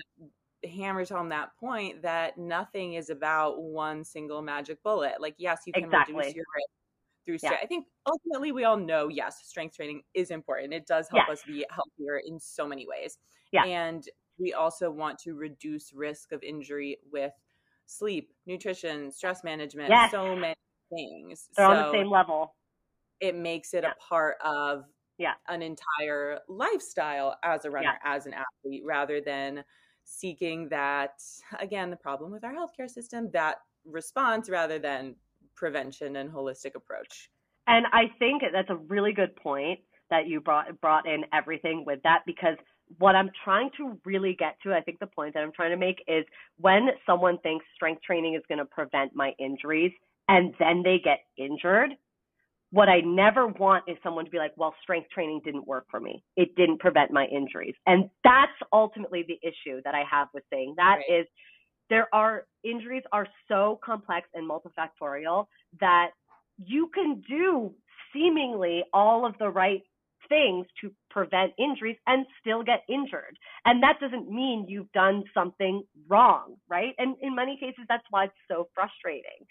[0.65, 5.21] hammers home that point that nothing is about one single magic bullet.
[5.21, 6.15] Like, yes, you can exactly.
[6.15, 6.71] reduce your risk
[7.25, 7.59] through strength.
[7.61, 7.65] Yeah.
[7.65, 10.73] I think ultimately we all know, yes, strength training is important.
[10.73, 11.39] It does help yes.
[11.39, 13.19] us be healthier in so many ways.
[13.53, 13.65] Yeah.
[13.65, 14.05] And
[14.39, 17.33] we also want to reduce risk of injury with
[17.87, 20.11] sleep, nutrition, stress management, yes.
[20.11, 20.55] so many
[20.95, 21.49] things.
[21.57, 22.55] They're so on the same level.
[23.21, 23.91] It makes it yeah.
[23.91, 24.85] a part of
[25.19, 25.35] yeah.
[25.49, 28.15] an entire lifestyle as a runner, yeah.
[28.15, 29.63] as an athlete, rather than
[30.05, 31.21] seeking that
[31.59, 35.17] again, the problem with our healthcare system, that response rather than
[35.61, 37.29] prevention and holistic approach.
[37.67, 42.01] And I think that's a really good point that you brought brought in everything with
[42.03, 42.57] that because
[42.99, 45.77] what I'm trying to really get to, I think the point that I'm trying to
[45.77, 46.25] make is
[46.57, 49.93] when someone thinks strength training is going to prevent my injuries
[50.27, 51.91] and then they get injured,
[52.73, 56.01] what I never want is someone to be like, well, strength training didn't work for
[56.01, 56.25] me.
[56.37, 57.75] It didn't prevent my injuries.
[57.87, 61.21] And that's ultimately the issue that I have with saying that right.
[61.21, 61.27] is
[61.91, 65.47] there are injuries are so complex and multifactorial
[65.81, 66.11] that
[66.65, 67.73] you can do
[68.13, 69.83] seemingly all of the right
[70.29, 73.37] things to prevent injuries and still get injured.
[73.65, 76.95] And that doesn't mean you've done something wrong, right?
[76.99, 79.45] And in many cases, that's why it's so frustrating.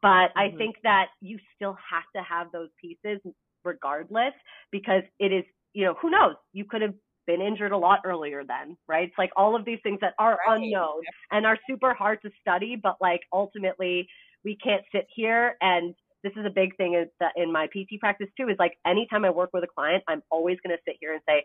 [0.00, 0.38] But mm-hmm.
[0.38, 3.20] I think that you still have to have those pieces
[3.64, 4.32] regardless
[4.70, 6.34] because it is, you know, who knows?
[6.52, 6.94] You could have
[7.26, 9.08] been injured a lot earlier then, right?
[9.08, 10.56] It's like all of these things that are right.
[10.56, 14.08] unknown and are super hard to study, but like ultimately
[14.44, 17.98] we can't sit here and this is a big thing is that in my PT
[18.00, 20.96] practice too is like anytime I work with a client, I'm always going to sit
[21.00, 21.44] here and say,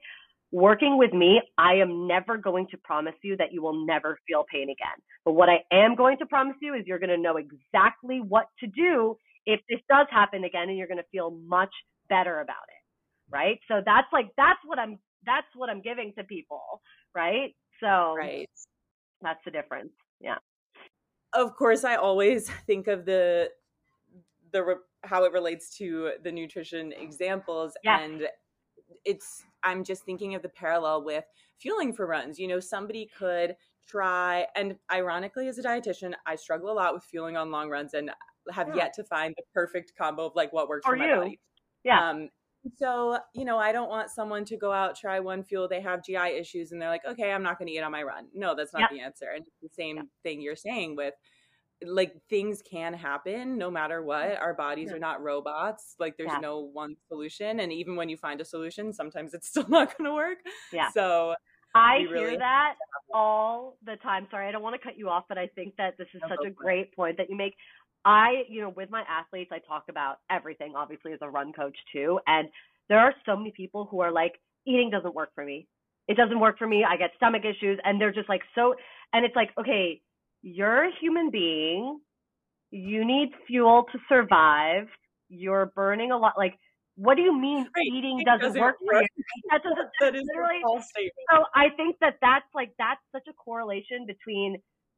[0.52, 4.46] working with me, I am never going to promise you that you will never feel
[4.52, 4.98] pain again.
[5.26, 8.46] But what I am going to promise you is you're going to know exactly what
[8.60, 11.72] to do if this does happen again and you're going to feel much
[12.10, 13.34] better about it.
[13.34, 13.60] Right.
[13.68, 16.82] So that's like, that's what I'm, that's what I'm giving to people.
[17.16, 17.56] Right.
[17.80, 18.50] So right.
[19.22, 19.94] that's the difference.
[20.20, 20.38] Yeah.
[21.34, 23.50] Of course, I always think of the,
[24.52, 28.02] the, how it relates to the nutrition examples yeah.
[28.02, 28.28] and
[29.06, 31.24] it's i'm just thinking of the parallel with
[31.60, 33.56] fueling for runs you know somebody could
[33.88, 37.94] try and ironically as a dietitian i struggle a lot with fueling on long runs
[37.94, 38.12] and
[38.52, 38.76] have yeah.
[38.76, 41.40] yet to find the perfect combo of like what works for, for my body
[41.84, 42.30] yeah um,
[42.78, 46.04] so you know i don't want someone to go out try one fuel they have
[46.04, 48.28] gi issues and they're like okay i'm not going to eat on my run.
[48.34, 51.14] No that's not the answer and it's the same thing you're saying with
[51.86, 54.06] like things can happen no matter mm.
[54.06, 56.40] what our bodies are not robots like there's yeah.
[56.40, 60.10] no one solution and even when you find a solution sometimes it's still not going
[60.10, 60.40] to work
[60.74, 60.90] yeah.
[60.92, 61.36] so
[61.76, 62.76] i really hear that
[63.14, 64.28] all the time.
[64.32, 66.46] Sorry i don't want to cut you off but i think that this is such
[66.46, 67.54] a great point that you make
[68.06, 71.78] i you know with my athletes i talk about everything obviously as a run coach
[71.92, 72.48] too and
[72.90, 74.34] there are so many people who are like
[74.66, 75.68] eating doesn't work for me
[76.08, 78.74] it doesn't work for me i get stomach issues and they're just like so
[79.14, 80.02] and it's like okay
[80.42, 82.00] you're a human being.
[82.72, 84.88] You need fuel to survive.
[85.30, 86.34] You're burning a lot.
[86.38, 86.56] Like,
[86.96, 87.86] what do you mean right.
[87.94, 89.08] eating doesn't, doesn't, work for you?
[89.52, 90.62] That doesn't that is literally.
[91.32, 94.58] So I think that that's like that's such a correlation between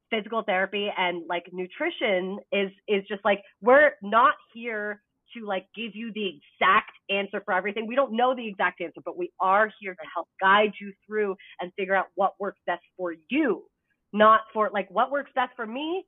[0.10, 5.02] physical therapy and like nutrition is is just like we're not here
[5.36, 7.86] to like give you the exact answer for everything.
[7.86, 11.36] We don't know the exact answer, but we are here to help guide you through
[11.60, 13.66] and figure out what works best for you
[14.14, 16.04] not for like what works best for me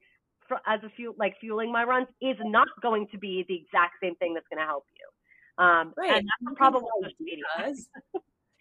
[0.48, 3.96] for, as a fuel like fueling my runs is not going to be the exact
[4.02, 5.64] same thing that's going to help you.
[5.64, 6.18] Um, right.
[6.18, 6.88] And that's probably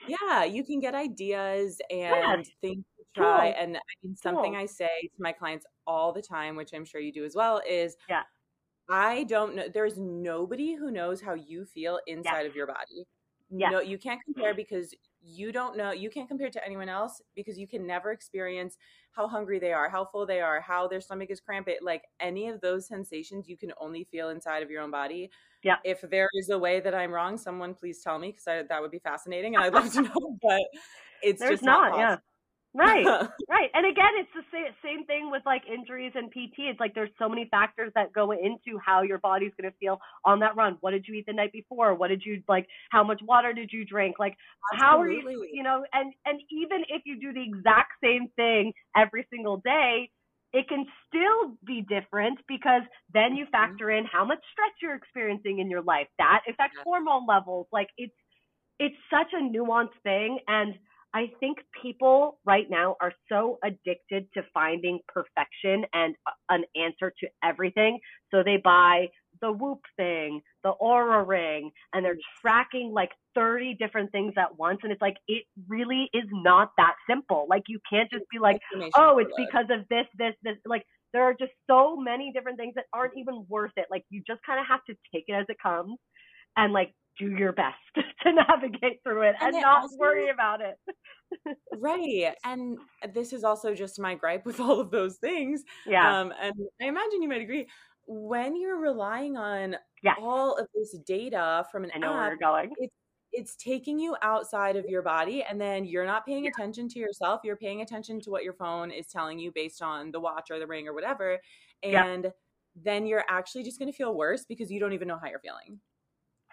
[0.08, 2.50] yeah, you can get ideas and yes.
[2.60, 2.84] things
[3.14, 3.52] try.
[3.52, 3.62] Cool.
[3.62, 4.62] And I mean, something cool.
[4.62, 7.60] I say to my clients all the time, which I'm sure you do as well,
[7.68, 8.22] is yeah.
[8.88, 9.68] I don't know.
[9.72, 13.06] There's nobody who knows how you feel inside of your body.
[13.50, 13.70] Yeah.
[13.70, 17.58] No, you can't compare because you don't know you can't compare to anyone else because
[17.58, 18.78] you can never experience
[19.12, 22.48] how hungry they are how full they are how their stomach is cramping like any
[22.48, 25.30] of those sensations you can only feel inside of your own body
[25.62, 25.76] Yeah.
[25.84, 28.90] If there is a way that I'm wrong, someone please tell me because that would
[28.90, 30.38] be fascinating and I'd love to know.
[30.42, 30.62] But
[31.22, 32.16] it's There's just not, not yeah.
[32.74, 33.14] Right,
[33.48, 33.70] right.
[33.74, 36.70] And again, it's the same, same thing with like injuries and PT.
[36.70, 39.98] It's like there's so many factors that go into how your body's going to feel
[40.24, 40.78] on that run.
[40.80, 41.94] What did you eat the night before?
[41.94, 42.66] What did you like?
[42.90, 44.18] How much water did you drink?
[44.20, 44.36] Like,
[44.72, 44.78] Absolutely.
[44.78, 48.72] how are you, you know, and, and even if you do the exact same thing
[48.96, 50.10] every single day,
[50.52, 53.76] it can still be different because then you Mm-hmm.
[53.76, 56.06] factor in how much stress you're experiencing in your life.
[56.18, 57.66] That affects hormone levels.
[57.72, 58.14] Like it's,
[58.78, 60.38] it's such a nuanced thing.
[60.48, 60.74] And
[61.12, 66.14] I think people right now are so addicted to finding perfection and
[66.48, 67.98] an answer to everything.
[68.30, 69.08] So they buy
[69.40, 74.80] the Whoop thing, the Oura ring, and they're tracking like 30 different things at once.
[74.82, 77.46] And it's like, it really is not that simple.
[77.48, 78.60] Like, you can't just be like,
[78.96, 80.56] oh, it's because of this, this, this.
[80.64, 83.86] Like, there are just so many different things that aren't even worth it.
[83.90, 85.96] Like, you just kind of have to take it as it comes
[86.56, 87.76] and like do your best
[88.22, 90.76] to navigate through it And and, it not also- worry about it.
[91.78, 92.34] right.
[92.44, 92.78] And
[93.14, 95.62] this is also just my gripe with all of those things.
[95.86, 96.20] Yeah.
[96.20, 97.68] Um, and I imagine you might agree.
[98.06, 100.16] When you're relying on Yes.
[100.20, 102.72] all of this data from an I know where you're going.
[103.32, 107.42] it's taking you outside of your body and then you're not paying attention to yourself
[107.44, 110.58] you're paying attention to what your phone is telling you based on the watch or
[110.58, 111.38] the ring or whatever
[111.82, 112.06] Yeah.
[112.06, 112.32] and
[112.74, 115.38] then you're actually just going to feel worse because you don't even know how you're
[115.38, 115.78] feeling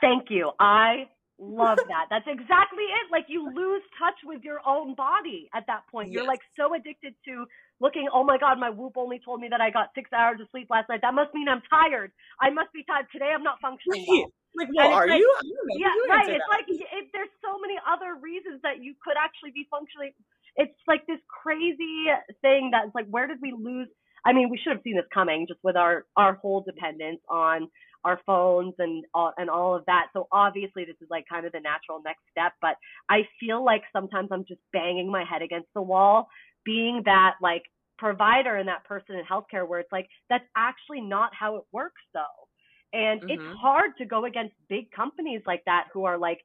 [0.02, 0.52] Thank you.
[0.60, 1.08] I
[1.40, 2.06] love that.
[2.10, 3.12] That's exactly it.
[3.12, 6.12] Like you lose touch with your own body at that point.
[6.12, 7.46] You're like so addicted to
[7.80, 10.48] looking, oh my God, my whoop only told me that I got six hours of
[10.52, 11.02] sleep last night.
[11.02, 12.12] That must mean I'm tired.
[12.42, 13.06] I must be tired.
[13.12, 14.26] Today I'm not functioning well.
[14.56, 15.78] like well are like- you I don't know.
[15.78, 16.30] yeah, You right.
[16.30, 16.58] It's that.
[16.58, 20.12] like it, there's so many other reasons that you could actually be functioning.
[20.56, 22.10] It's like this crazy
[22.42, 23.88] thing that's like, where did we lose?
[24.26, 27.70] I mean, we should have seen this coming just with our our whole dependence on
[28.04, 30.08] our phones and all and all of that.
[30.14, 32.54] So obviously, this is like kind of the natural next step.
[32.62, 32.76] But
[33.10, 36.28] I feel like sometimes I'm just banging my head against the wall,
[36.66, 37.64] being that like
[37.98, 42.02] provider and that person in healthcare, where it's like that's actually not how it works,
[42.14, 42.48] though.
[42.94, 43.28] And Mhm.
[43.28, 46.40] it's hard to go against big companies like that who are like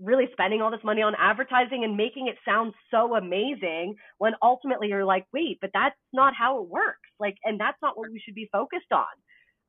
[0.00, 4.88] really spending all this money on advertising and making it sound so amazing when ultimately
[4.88, 7.08] you're like, wait, but that's not how it works.
[7.18, 9.06] Like, and that's not what we should be focused on.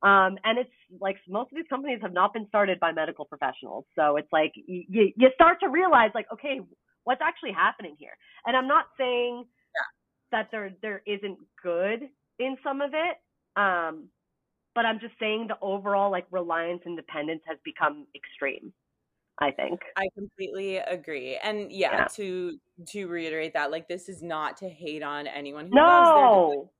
[0.02, 0.70] Um, and it's
[1.00, 3.84] like most of these companies have not been started by medical professionals.
[3.96, 6.60] So it's like you, you start to realize like, okay,
[7.04, 8.16] what's actually happening here?
[8.46, 9.44] And I'm not saying
[10.30, 13.16] that there, there isn't good in some of it.
[13.60, 14.08] Um,
[14.74, 18.72] but I'm just saying the overall like reliance and dependence has become extreme.
[19.40, 19.80] I think.
[19.96, 21.36] I completely agree.
[21.36, 22.04] And yeah, Yeah.
[22.16, 26.24] to to reiterate that like this is not to hate on anyone who loves their
[26.24, 26.70] No.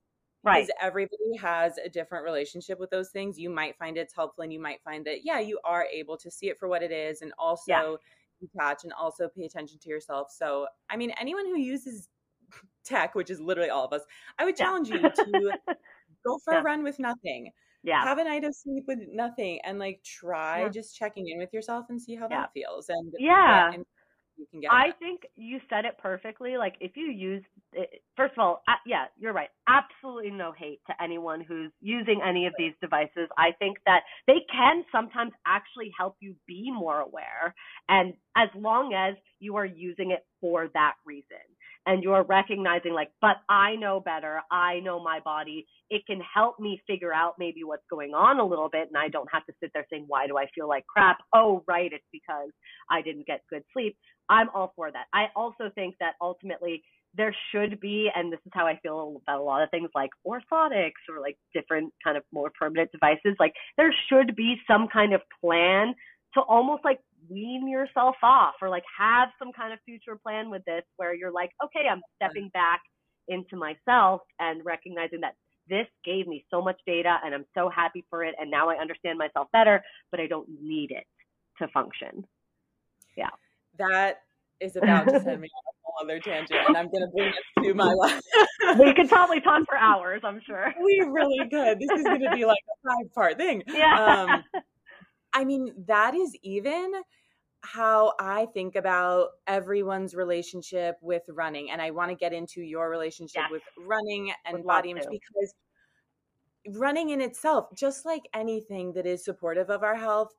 [0.43, 0.61] Right.
[0.67, 3.37] because everybody has a different relationship with those things.
[3.37, 6.31] You might find it's helpful and you might find that, yeah, you are able to
[6.31, 7.97] see it for what it is and also
[8.41, 10.31] detach and also pay attention to yourself.
[10.31, 12.07] So, I mean, anyone who uses
[12.85, 14.03] tech, which is literally all of us,
[14.37, 14.65] I would Yeah.
[14.65, 15.53] challenge you to
[16.25, 16.59] go for Yeah.
[16.59, 17.51] a run with nothing.
[17.83, 18.03] yeah.
[18.03, 20.69] Have a night of sleep with nothing and like try Yeah.
[20.69, 22.41] just checking in with yourself and see how Yeah.
[22.41, 23.67] that feels and uh, Yeah.
[23.73, 23.87] insight
[24.39, 24.71] you can get.
[24.71, 26.57] I think you said it perfectly.
[26.57, 29.49] Like if you use, it, first of all, uh, yeah, you're right.
[29.67, 33.27] Absolutely no hate to anyone who's using any of these devices.
[33.37, 37.53] I think that they can sometimes actually help you be more aware,
[37.89, 41.37] and as long as you are using it for that reason.
[41.89, 44.41] And you're recognizing, like, but I know better.
[44.51, 45.65] I know my body.
[45.89, 48.89] It can help me figure out maybe what's going on a little bit.
[48.89, 51.17] And I don't have to sit there saying, why do I feel like crap?
[51.33, 51.91] Oh, right.
[51.91, 52.51] It's because
[52.91, 53.97] I didn't get good sleep.
[54.29, 55.05] I'm all for that.
[55.15, 56.83] I also think that ultimately
[57.15, 60.11] there should be, and this is how I feel about a lot of things like
[60.27, 63.35] orthotics or like different kind of more permanent devices.
[63.39, 65.95] Like there should be some kind of plan
[66.35, 66.99] to almost like
[67.29, 71.31] wean yourself off or like have some kind of future plan with this where you're
[71.31, 72.81] like, okay, I'm stepping back
[73.27, 75.35] into myself and recognizing that
[75.69, 78.35] this gave me so much data and I'm so happy for it.
[78.39, 81.05] And now I understand myself better, but I don't need it
[81.59, 82.25] to function.
[83.15, 83.29] Yeah.
[83.77, 84.21] That
[84.59, 87.29] is about to send me on a whole other tangent, and I'm going to bring
[87.29, 88.21] it to my life.
[88.77, 90.73] we could probably talk for hours, I'm sure.
[90.83, 91.79] we really could.
[91.79, 93.63] This is going to be like a five part thing.
[93.73, 94.25] Yeah.
[94.27, 94.63] Um,
[95.33, 96.93] I mean, that is even
[97.61, 101.71] how I think about everyone's relationship with running.
[101.71, 103.51] And I want to get into your relationship Yes.
[103.51, 105.09] with running and Would body image to.
[105.09, 105.53] because
[106.69, 110.33] running in itself, just like anything that is supportive of our health,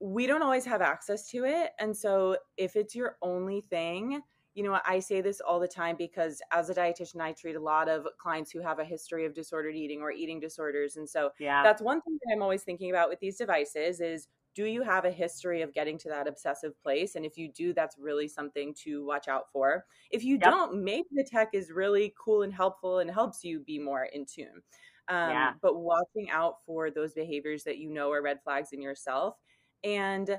[0.00, 1.72] we don't always have access to it.
[1.78, 4.22] And so if it's your only thing,
[4.54, 7.60] you know, I say this all the time because as a dietitian, I treat a
[7.60, 10.96] lot of clients who have a history of disordered eating or eating disorders.
[10.96, 11.62] And so yeah.
[11.62, 15.04] that's one thing that I'm always thinking about with these devices is do you have
[15.04, 17.14] a history of getting to that obsessive place?
[17.14, 19.84] And if you do, that's really something to watch out for.
[20.10, 20.50] If you yep.
[20.50, 24.26] don't, maybe the tech is really cool and helpful and helps you be more in
[24.26, 24.62] tune.
[25.08, 25.52] Um, yeah.
[25.62, 29.36] But watching out for those behaviors that you know are red flags in yourself
[29.84, 30.38] and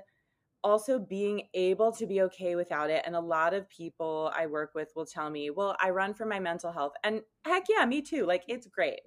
[0.64, 3.04] also being able to be okay without it.
[3.06, 6.26] And a lot of people I work with will tell me, well, I run for
[6.26, 6.94] my mental health.
[7.04, 8.26] And heck yeah, me too.
[8.26, 9.02] Like it's great.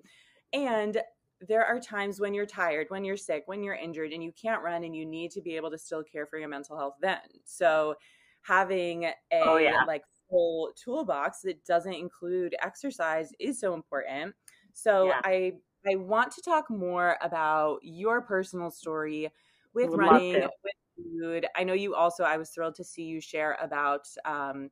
[0.53, 1.01] And
[1.41, 4.63] there are times when you're tired, when you're sick, when you're injured, and you can't
[4.63, 7.19] run and you need to be able to still care for your mental health then.
[7.45, 7.95] So
[8.43, 9.85] having oh, a oh, yeah.
[9.87, 14.35] like full toolbox that doesn't include exercise is so important.
[14.73, 15.21] So yeah.
[15.25, 15.53] I
[15.87, 19.31] I want to talk more about your personal story
[19.75, 21.47] with running, with food.
[21.57, 24.71] I know you also I was thrilled to see you share about um,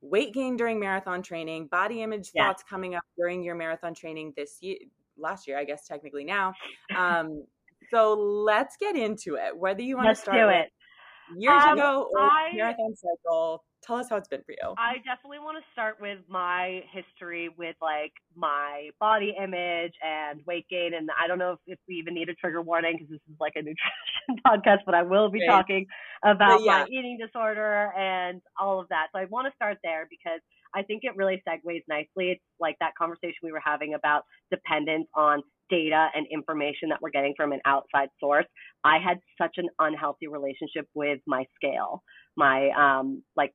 [0.00, 2.46] weight gain during marathon training, body image yeah.
[2.46, 4.76] thoughts coming up during your marathon training this year
[5.16, 6.54] last year, I guess technically now.
[6.96, 7.44] Um,
[7.92, 9.56] so let's get into it.
[9.56, 11.40] Whether you want let's to start do it.
[11.40, 14.74] years um, ago or I, marathon cycle, tell us how it's been for you.
[14.78, 20.66] I definitely want to start with my history with like my body image and weight
[20.68, 20.94] gain.
[20.94, 23.36] And I don't know if, if we even need a trigger warning because this is
[23.40, 25.86] like a nutrition podcast, but I will be talking
[26.24, 26.84] about yeah.
[26.84, 29.08] my eating disorder and all of that.
[29.12, 30.40] So I want to start there because
[30.74, 32.32] I think it really segues nicely.
[32.32, 37.10] It's like that conversation we were having about dependence on data and information that we're
[37.10, 38.46] getting from an outside source.
[38.84, 42.02] I had such an unhealthy relationship with my scale,
[42.36, 43.52] my um like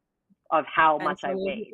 [0.51, 1.71] of how much I weighed.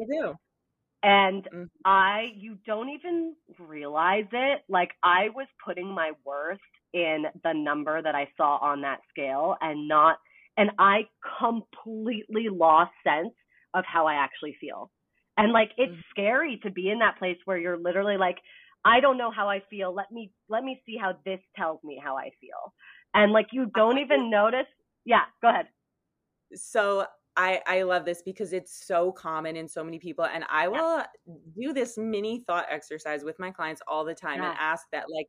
[1.03, 1.63] And mm-hmm.
[1.84, 4.61] I, you don't even realize it.
[4.69, 6.59] Like I was putting my worth
[6.93, 10.17] in the number that I saw on that scale and not,
[10.57, 11.07] and I
[11.39, 13.34] completely lost sense
[13.74, 14.91] of how I actually feel.
[15.38, 16.01] And like it's mm-hmm.
[16.11, 18.38] scary to be in that place where you're literally like,
[18.84, 19.93] I don't know how I feel.
[19.93, 22.74] Let me let me see how this tells me how I feel.
[23.13, 24.67] And like you don't even notice.
[25.05, 25.67] Yeah, go ahead.
[26.55, 27.05] So
[27.38, 30.26] I, I love this because it's so common in so many people.
[30.26, 31.06] And I will yeah.
[31.56, 34.50] do this mini thought exercise with my clients all the time yeah.
[34.50, 35.28] and ask that, like,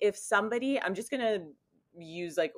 [0.00, 1.42] if somebody, I'm just going to
[1.98, 2.52] use like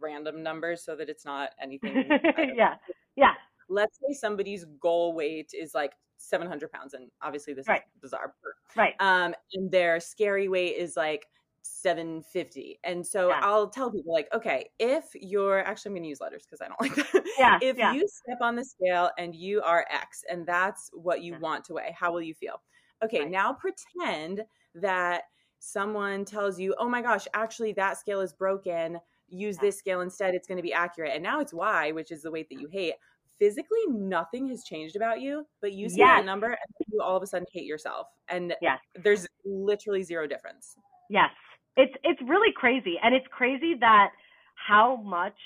[0.00, 2.08] random numbers so that it's not anything.
[2.54, 2.76] yeah.
[3.16, 3.32] Yeah.
[3.68, 6.94] Let's say somebody's goal weight is like 700 pounds.
[6.94, 7.80] And obviously, this right.
[7.80, 8.34] is bizarre.
[8.76, 8.94] Right.
[9.00, 11.26] Um, and their scary weight is like
[11.62, 13.40] 750 and so yeah.
[13.42, 16.68] i'll tell people like okay if you're actually i'm going to use letters because i
[16.68, 17.92] don't like that yeah if yeah.
[17.92, 21.38] you step on the scale and you are x and that's what you yeah.
[21.38, 22.60] want to weigh how will you feel
[23.04, 23.30] okay right.
[23.30, 24.42] now pretend
[24.74, 25.22] that
[25.58, 28.98] someone tells you oh my gosh actually that scale is broken
[29.28, 32.22] use this scale instead it's going to be accurate and now it's y which is
[32.22, 32.94] the weight that you hate
[33.38, 36.18] physically nothing has changed about you but you see yes.
[36.18, 38.80] that number and you all of a sudden hate yourself and yes.
[39.02, 40.76] there's literally zero difference
[41.08, 41.30] yes
[41.78, 42.96] it's it's really crazy.
[43.02, 44.10] And it's crazy that
[44.56, 45.38] how much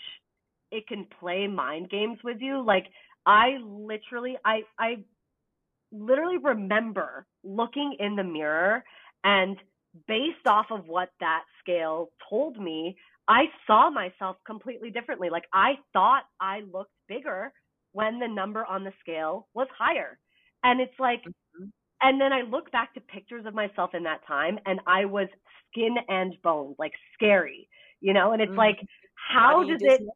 [0.73, 2.65] it can play mind games with you.
[2.67, 2.87] Like
[3.27, 4.97] i literally i i
[5.93, 8.85] literally remember looking in the mirror
[9.25, 9.57] and
[10.09, 12.97] based off of what that scale told me
[13.29, 15.31] i saw myself completely differently.
[15.31, 17.53] Like i thought i looked bigger
[17.93, 20.19] when the number on the scale was higher.
[20.65, 21.23] And it's like.
[22.03, 25.29] And then i look back to pictures of myself in that time and i was
[25.73, 27.69] skin and bones, like scary,
[28.01, 28.33] you know?
[28.33, 28.59] And it's mm-hmm.
[28.59, 28.79] like,
[29.15, 29.95] how body does dysmorphia.
[29.95, 30.09] it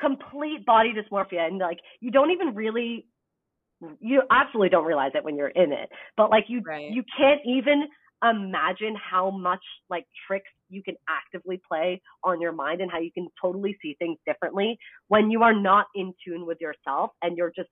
[0.00, 1.46] complete body dysmorphia?
[1.46, 3.06] And like, you don't even really,
[4.00, 6.90] you absolutely don't realize it when you're in it, but like you, right.
[6.90, 7.84] you can't even
[8.24, 9.60] imagine how much
[9.90, 13.94] like tricks you can actively play on your mind and how you can totally see
[13.98, 14.78] things differently
[15.08, 17.68] when you are not in tune with yourself and you're just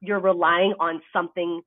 [0.00, 1.60] you're relying on something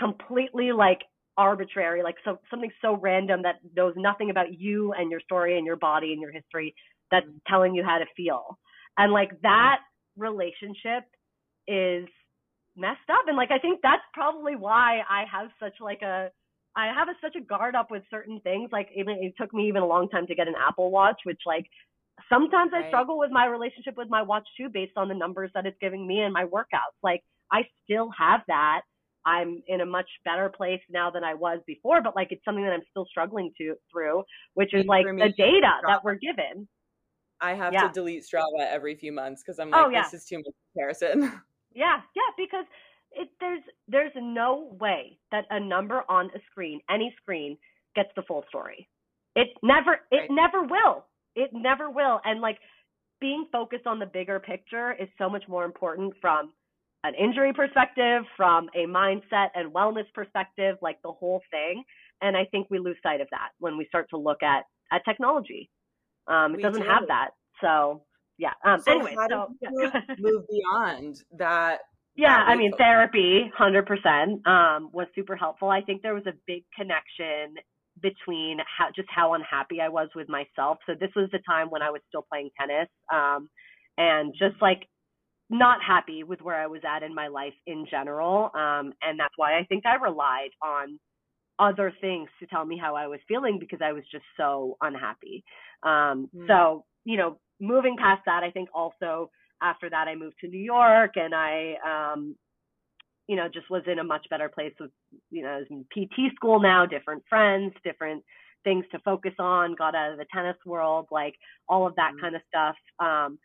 [0.00, 1.00] completely like
[1.36, 5.66] arbitrary, like so something so random that knows nothing about you and your story and
[5.66, 6.74] your body and your history
[7.10, 7.38] that's mm-hmm.
[7.48, 8.58] telling you how to feel.
[8.96, 9.78] And like that
[10.16, 11.04] relationship
[11.68, 12.08] is
[12.76, 13.26] messed up.
[13.28, 16.30] And like I think that's probably why I have such like a
[16.76, 18.70] I have a, such a guard up with certain things.
[18.72, 21.40] Like even it took me even a long time to get an Apple Watch, which
[21.46, 21.66] like
[22.28, 22.84] sometimes right.
[22.84, 25.76] I struggle with my relationship with my watch too, based on the numbers that it's
[25.80, 26.98] giving me and my workouts.
[27.02, 27.22] Like
[27.52, 28.82] I still have that
[29.26, 32.64] I'm in a much better place now than I was before, but like it's something
[32.64, 34.22] that I'm still struggling to through,
[34.54, 36.66] which is like the data that we're given.
[37.40, 37.88] I have yeah.
[37.88, 40.02] to delete Strava every few months because I'm oh, like, oh, yeah.
[40.02, 41.40] this is too much comparison.
[41.72, 42.64] Yeah, yeah, because
[43.12, 47.56] it there's there's no way that a number on a screen, any screen,
[47.94, 48.88] gets the full story.
[49.36, 50.30] It never it right.
[50.30, 51.04] never will.
[51.36, 52.20] It never will.
[52.24, 52.58] And like
[53.20, 56.52] being focused on the bigger picture is so much more important from
[57.04, 61.82] an injury perspective, from a mindset and wellness perspective, like the whole thing.
[62.22, 65.02] And I think we lose sight of that when we start to look at at
[65.04, 65.70] technology.
[66.26, 66.88] Um, it we doesn't do.
[66.88, 67.30] have that.
[67.60, 68.02] So
[68.38, 68.52] yeah.
[68.64, 71.78] Um, so anyway, so you move beyond that?
[72.16, 72.84] Yeah, that I mean, focus?
[72.84, 75.70] therapy, hundred percent, um, was super helpful.
[75.70, 77.54] I think there was a big connection
[78.02, 80.78] between how just how unhappy I was with myself.
[80.86, 83.48] So this was the time when I was still playing tennis, um,
[83.96, 84.88] and just like
[85.50, 88.50] not happy with where I was at in my life in general.
[88.54, 90.98] Um, and that's why I think I relied on
[91.58, 95.44] other things to tell me how I was feeling because I was just so unhappy.
[95.82, 96.46] Um, Mm.
[96.48, 99.30] So, you know, moving past that, I think also
[99.62, 102.36] after that I moved to New York and I, um,
[103.28, 104.90] you know, just was in a much better place with,
[105.30, 108.24] you know, I was in PT school now, different friends, different
[108.64, 111.34] things to focus on, got out of the tennis world, like
[111.68, 112.20] all of that Mhm.
[112.20, 112.76] kind of stuff.
[112.98, 113.38] Um,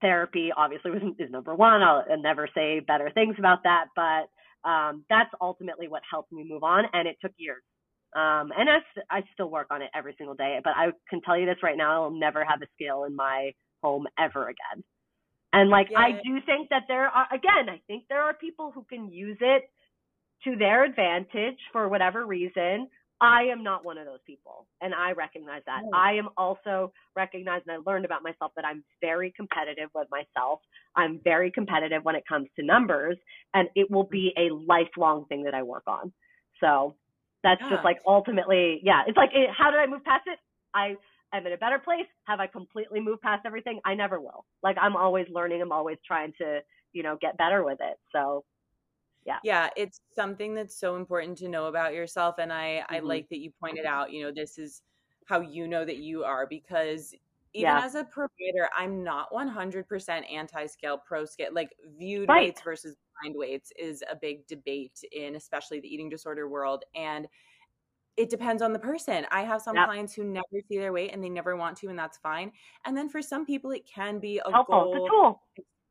[0.00, 1.82] therapy obviously was, is number one.
[1.82, 6.44] I'll, I'll never say better things about that, but um, that's ultimately what helped me
[6.48, 7.62] move on, and it took years.
[8.14, 8.68] Um, and
[9.10, 11.76] I still work on it every single day, but I can tell you this right
[11.76, 14.82] now: I'll never have a scale in my home ever again.
[15.52, 18.84] And like, I do think that there are, again, I think there are people who
[18.88, 19.70] can use it
[20.44, 22.88] to their advantage for whatever reason.
[23.20, 25.82] I am not one of those people, and I recognize that.
[25.84, 25.90] No.
[25.94, 30.60] I am also recognized, and I learned about myself that I'm very competitive with myself.
[30.96, 33.16] I'm very competitive when it comes to numbers,
[33.54, 36.12] and it will be a lifelong thing that I work on.
[36.60, 36.96] So
[37.42, 37.70] that's Yeah.
[37.70, 39.04] just like ultimately, yeah.
[39.06, 40.38] It's like, it, how did I move past it?
[40.74, 40.96] I
[41.32, 42.06] am in a better place.
[42.26, 43.80] Have I completely moved past everything?
[43.84, 44.44] I never will.
[44.62, 45.62] Like I'm always learning.
[45.62, 46.60] I'm always trying to,
[46.92, 47.96] you know, get better with it.
[48.12, 48.44] So
[49.26, 53.00] yeah yeah it's something that's so important to know about yourself and i i Mhm.
[53.00, 54.82] like that you pointed out you know this is
[55.26, 57.14] how you know that you are because
[57.54, 57.78] even Yeah.
[57.78, 62.56] as a provider i'm not 100% anti-scale pro scale like viewed Right.
[62.56, 67.28] weights versus blind weights is a big debate in especially the eating disorder world and
[68.16, 69.26] it depends on the person.
[69.30, 69.88] I have some Yep.
[69.88, 72.52] clients who never see their weight and they never want to, and that's fine.
[72.84, 74.88] And then for some people, it can be a helpful.
[74.92, 75.40] Goal tool.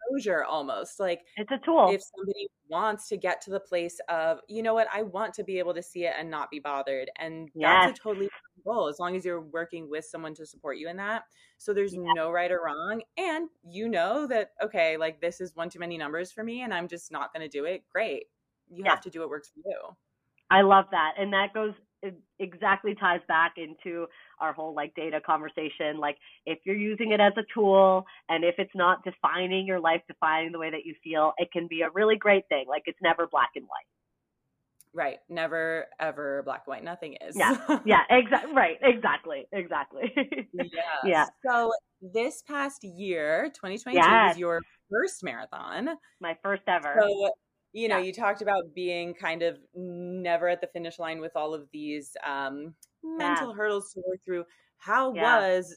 [0.07, 0.99] Exposure almost.
[0.99, 1.95] Like It's a tool.
[1.95, 5.43] if somebody wants to get to the place of you know what i want to
[5.43, 8.27] be able to see it and not be bothered and that's a totally
[8.65, 11.23] goal as long as you're working with someone to support you in that
[11.57, 15.69] so there's no right or wrong and you know that okay like this is one
[15.69, 18.25] too many numbers for me and i'm just not going to do it great
[18.69, 18.89] you Yeah.
[18.89, 19.95] have to do what works for you
[20.49, 21.13] I love that.
[21.17, 21.73] And that goes
[22.05, 24.05] it exactly ties back into
[24.39, 25.97] our whole like data conversation.
[25.99, 30.01] Like if you're using it as a tool and if it's not defining your life,
[30.07, 32.65] defining the way that you feel, it can be a really great thing.
[32.67, 33.89] Like it's never black and white.
[34.93, 37.57] right never ever black and white nothing is Yeah.
[37.85, 38.53] Yeah, exactly.
[38.53, 38.77] Right.
[38.81, 39.47] Exactly.
[39.51, 40.13] Exactly.
[40.53, 41.03] Yes.
[41.05, 41.25] Yeah.
[41.45, 44.29] so this past year 2022 Yes.
[44.29, 45.89] was your first marathon
[46.21, 46.95] My first ever.
[46.99, 47.29] So,
[47.75, 48.03] you know, Yeah.
[48.05, 52.15] you talked about being kind of never at the finish line with all of these
[52.23, 52.73] um,
[53.03, 54.45] mental hurdles to work through.
[54.77, 55.39] How Yeah.
[55.39, 55.75] was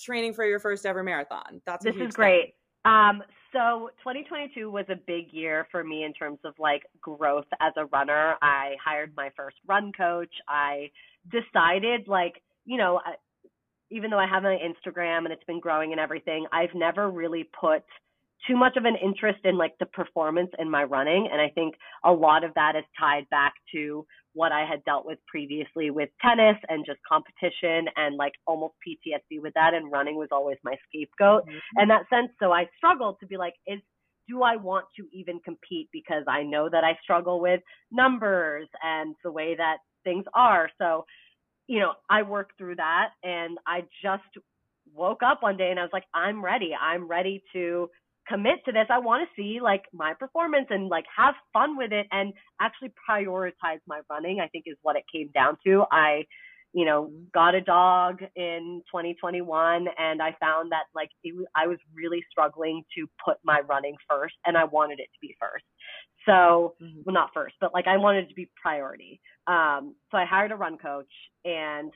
[0.00, 1.62] training for your first ever marathon?
[1.64, 2.56] That's this is great.
[2.84, 3.22] Um,
[3.52, 7.86] so 2022 was a big year for me in terms of like growth as a
[7.86, 8.36] runner.
[8.42, 10.34] I hired my first run coach.
[10.48, 10.90] I
[11.30, 13.14] decided like, you know, I,
[13.90, 17.44] even though I have my Instagram and it's been growing and everything, I've never really
[17.44, 17.84] put
[18.46, 21.28] too much of an interest in like the performance in my running.
[21.30, 21.74] And I think
[22.04, 26.10] a lot of that is tied back to what I had dealt with previously with
[26.20, 29.74] tennis and just competition and like almost PTSD with that.
[29.74, 31.60] And running was always my scapegoat thing.
[31.78, 32.30] in that sense.
[32.40, 33.80] So I struggled to be like, is
[34.28, 37.60] do I want to even compete because I know that I struggle with
[37.92, 40.68] numbers and the way that things are.
[40.78, 41.04] So,
[41.68, 44.24] you know, I worked through that and I just
[44.94, 46.72] woke up one day and I was like, I'm ready.
[46.74, 47.88] I'm ready to
[48.28, 48.86] commit to this.
[48.90, 52.92] I want to see like my performance and like have fun with it and actually
[53.08, 55.84] prioritize my running, I think is what it came down to.
[55.90, 56.24] I,
[56.72, 61.78] you know, got a dog in 2021 and I found that like it, I was
[61.94, 65.64] really struggling to put my running first and I wanted it to be first.
[66.26, 67.04] So, Mhm.
[67.06, 69.20] well, not first, but like I wanted it to be priority.
[69.46, 71.12] Um, so I hired a run coach
[71.44, 71.92] and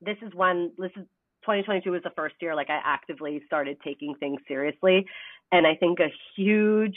[0.00, 1.06] this is when this is
[1.44, 5.06] 2022 was the first year like I actively started taking things seriously.
[5.52, 6.96] And I think a huge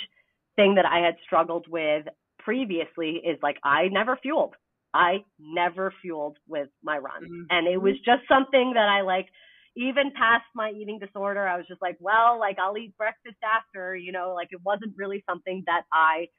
[0.55, 2.05] thing that I had struggled with
[2.39, 4.55] previously is like I never fueled.
[4.93, 7.23] I never fueled with my run.
[7.23, 7.41] Mm-hmm.
[7.49, 8.11] And it was mm-hmm.
[8.11, 9.27] just something that I like
[9.75, 13.95] even past my eating disorder, I was just like, well, like I'll eat breakfast after,
[13.95, 16.29] you know, like it wasn't really something that I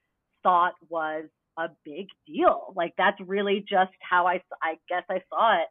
[0.42, 2.72] thought was a big deal.
[2.74, 5.68] Like that's really just how I I guess I saw it.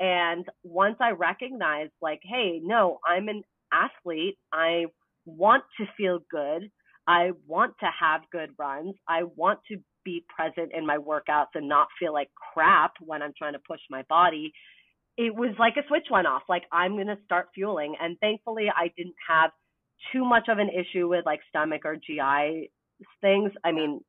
[0.00, 3.42] And once I recognized like, hey, no, I'm an
[3.72, 4.38] athlete.
[4.52, 4.86] I
[5.26, 6.70] want to feel good.
[7.06, 8.94] I want to have good runs.
[9.08, 13.32] I want to be present in my workouts and not feel like crap when I'm
[13.36, 14.52] trying to push my body.
[15.16, 16.42] it was like a switch went off.
[16.48, 17.96] Like I'm going to start fueling.
[18.00, 19.50] And thankfully I didn't have
[20.12, 22.70] too much of an issue with like stomach or GI
[23.20, 23.50] things.
[23.64, 24.00] I mean,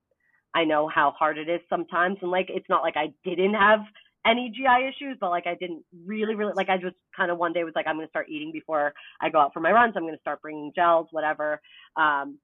[0.54, 2.18] I know how hard it is sometimes.
[2.22, 3.80] And like, it's not like I didn't have
[4.26, 7.54] any GI issues, but like I didn't really, really like I just kind of one
[7.54, 9.94] day was like, I'm to start eating before I go out for my runs.
[9.96, 11.62] I'm to start bringing gels, whatever.
[11.96, 12.38] Um,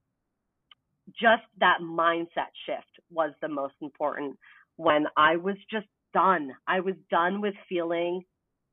[1.19, 4.37] just that mindset shift was the most important
[4.77, 6.51] when I was just done.
[6.67, 8.23] I was done with feeling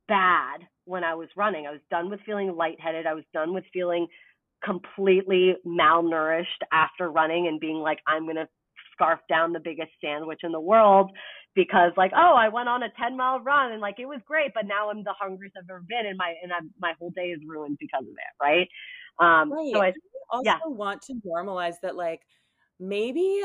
[0.08, 1.66] bad when I was running.
[1.66, 3.06] I was done with feeling lightheaded.
[3.06, 4.06] I was done with feeling
[4.64, 8.48] completely malnourished after running and being like, I'm going to
[8.92, 11.10] scarf down the biggest sandwich in the world
[11.54, 14.52] because like oh I went on a 10 mile run and like it was great
[14.54, 17.28] but now I'm the hungriest I've ever been and my and I'm, my whole day
[17.28, 18.68] is ruined because of it right
[19.18, 19.72] um right.
[19.72, 19.92] so I
[20.30, 20.58] also yeah.
[20.66, 22.20] want to normalize that like
[22.80, 23.42] maybe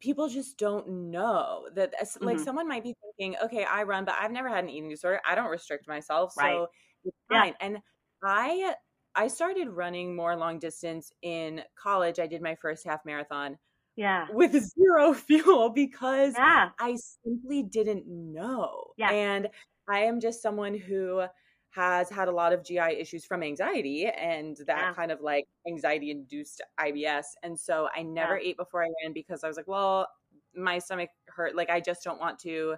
[0.00, 2.44] people just don't know that like mm-hmm.
[2.44, 5.34] someone might be thinking okay I run but I've never had an eating disorder I
[5.34, 6.66] don't restrict myself so right.
[7.04, 7.66] it's fine yeah.
[7.66, 7.78] and
[8.22, 8.74] I
[9.14, 13.56] I started running more long distance in college I did my first half marathon
[13.98, 16.70] yeah with zero fuel because yeah.
[16.78, 19.10] i simply didn't know yeah.
[19.10, 19.48] and
[19.88, 21.24] i am just someone who
[21.70, 24.94] has had a lot of gi issues from anxiety and that yeah.
[24.94, 28.50] kind of like anxiety induced ibs and so i never yeah.
[28.50, 30.08] ate before i ran because i was like well
[30.54, 32.76] my stomach hurt like i just don't want to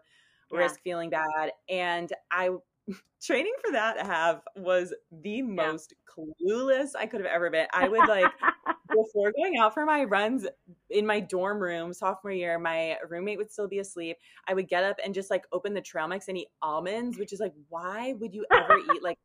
[0.50, 2.48] risk feeling bad and i
[3.22, 4.92] training for that have was
[5.22, 7.66] the most clueless I could have ever been.
[7.72, 8.30] I would like
[8.88, 10.46] before going out for my runs
[10.90, 14.16] in my dorm room sophomore year, my roommate would still be asleep.
[14.46, 17.32] I would get up and just like open the trail mix and eat almonds, which
[17.32, 19.18] is like, why would you ever eat like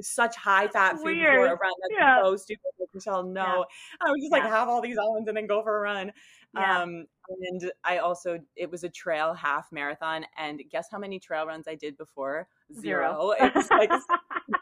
[0.00, 1.32] such high fat food Weird.
[1.32, 1.72] before a run?
[1.82, 2.22] That's yeah.
[2.22, 2.62] so stupid.
[2.78, 3.42] Like, Michelle, no.
[3.42, 4.06] Yeah.
[4.06, 6.12] I would just like have all these almonds and then go for a run.
[6.54, 6.82] Yeah.
[6.82, 11.46] Um, and I also it was a trail half marathon, and guess how many trail
[11.46, 12.48] runs I did before?
[12.72, 13.34] Zero.
[13.38, 13.48] Zero.
[13.48, 13.90] It was like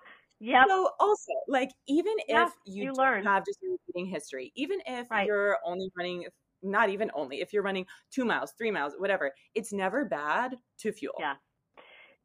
[0.47, 0.63] Yeah.
[0.69, 5.27] So also, like, even if you, you learn have just eating history, even if right.
[5.27, 6.27] you're only running,
[6.63, 10.93] not even only, if you're running two miles, three miles, whatever, it's never bad to
[10.93, 11.15] fuel.
[11.19, 11.35] Yeah.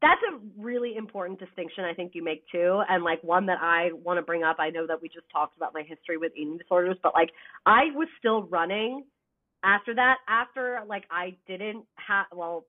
[0.02, 3.90] That's a really important distinction I think you make too, and like one that I
[3.92, 4.56] want to bring up.
[4.60, 7.30] I know that we just talked about my history with eating disorders, but like
[7.66, 9.04] I was still running
[9.64, 10.16] after that.
[10.28, 12.66] After like I didn't have well,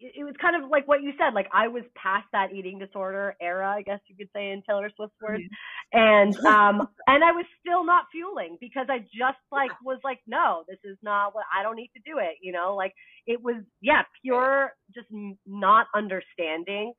[0.00, 1.34] it was kind of like what you said.
[1.34, 4.90] Like I was past that eating disorder era, I guess you could say in Taylor
[4.96, 5.44] Swift's words,
[5.92, 10.64] and um, and I was still not fueling because I just like was like, no,
[10.68, 12.38] this is not what I don't need to do it.
[12.40, 12.94] You know, like
[13.26, 15.08] it was yeah, pure just
[15.46, 16.94] not understanding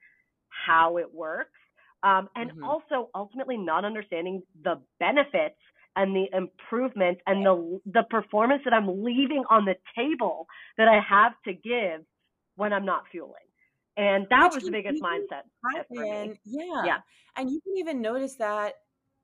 [0.66, 1.60] how it works,
[2.04, 2.64] um, and mm-hmm.
[2.64, 5.58] also ultimately not understanding the benefits
[5.96, 10.46] and the improvement and the the performance that I'm leaving on the table
[10.78, 12.06] that I have to give
[12.56, 13.34] when I'm not fueling.
[13.98, 15.44] And that Which was the biggest mindset.
[15.76, 16.86] Happen, yeah.
[16.86, 16.98] Yeah.
[17.36, 18.76] And you can even notice that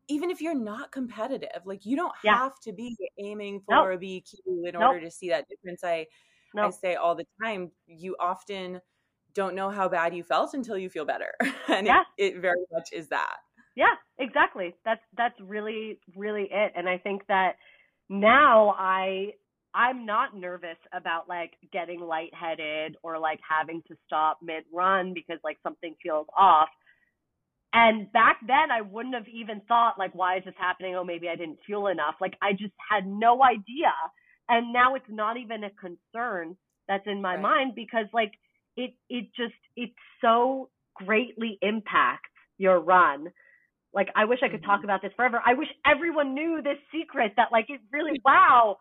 [0.09, 2.37] even if you're not competitive, like you don't yeah.
[2.37, 4.01] have to be aiming for nope.
[4.01, 4.83] a BQ in nope.
[4.83, 5.83] order to see that difference.
[5.83, 6.07] I
[6.53, 6.67] nope.
[6.67, 8.81] I say all the time, you often
[9.33, 11.33] don't know how bad you felt until you feel better.
[11.67, 12.03] and yeah.
[12.17, 13.37] it, it very much is that.
[13.75, 14.75] Yeah, exactly.
[14.85, 16.73] That's that's really, really it.
[16.75, 17.57] And I think that
[18.09, 19.33] now I
[19.77, 25.37] I'm not nervous about like getting lightheaded or like having to stop mid run because
[25.43, 26.69] like something feels off.
[27.73, 30.95] And back then I wouldn't have even thought like why is this happening?
[30.95, 32.15] Oh maybe I didn't fuel enough.
[32.19, 33.93] Like I just had no idea.
[34.49, 36.57] And now it's not even a concern
[36.87, 37.41] that's in my right.
[37.41, 38.31] mind because like
[38.77, 43.27] it it just it so greatly impacts your run.
[43.93, 44.71] Like I wish I could mm-hmm.
[44.71, 45.39] talk about this forever.
[45.45, 48.77] I wish everyone knew this secret that like it really wow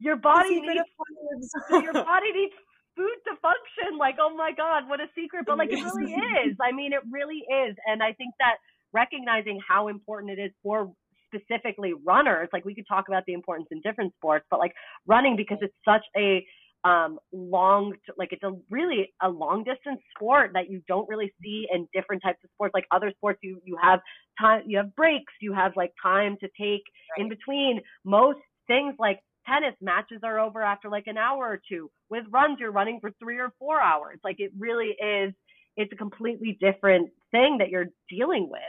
[0.00, 0.80] your body needs
[1.70, 2.54] your body needs
[2.96, 3.98] food to function.
[3.98, 5.44] Like, oh my God, what a secret.
[5.46, 6.56] But like it really is.
[6.60, 7.76] I mean, it really is.
[7.86, 8.56] And I think that
[8.92, 10.92] recognizing how important it is for
[11.34, 14.72] specifically runners, like we could talk about the importance in different sports, but like
[15.06, 16.44] running because it's such a
[16.84, 21.64] um long like it's a really a long distance sport that you don't really see
[21.72, 24.00] in different types of sports like other sports you you have
[24.40, 26.82] time you have breaks you have like time to take
[27.16, 27.20] right.
[27.20, 31.90] in between most things like tennis matches are over after like an hour or two.
[32.10, 34.18] With runs, you're running for three or four hours.
[34.22, 35.32] Like it really is,
[35.76, 38.60] it's a completely different thing that you're dealing with.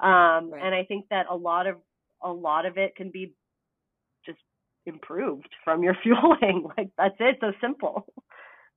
[0.00, 0.62] Um, right.
[0.64, 1.76] And I think that a lot of
[2.22, 3.34] a lot of it can be
[4.26, 4.38] just
[4.86, 6.66] improved from your fueling.
[6.76, 7.38] like that's it.
[7.40, 8.06] So simple.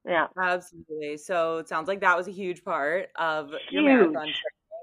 [0.06, 0.28] Yeah.
[0.39, 1.18] Absolutely.
[1.18, 3.72] So it sounds like that was a huge part of huge.
[3.72, 4.34] your marathon training.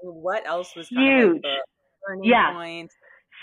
[0.01, 1.41] What else was huge?
[1.43, 2.53] Like yeah.
[2.53, 2.91] Point,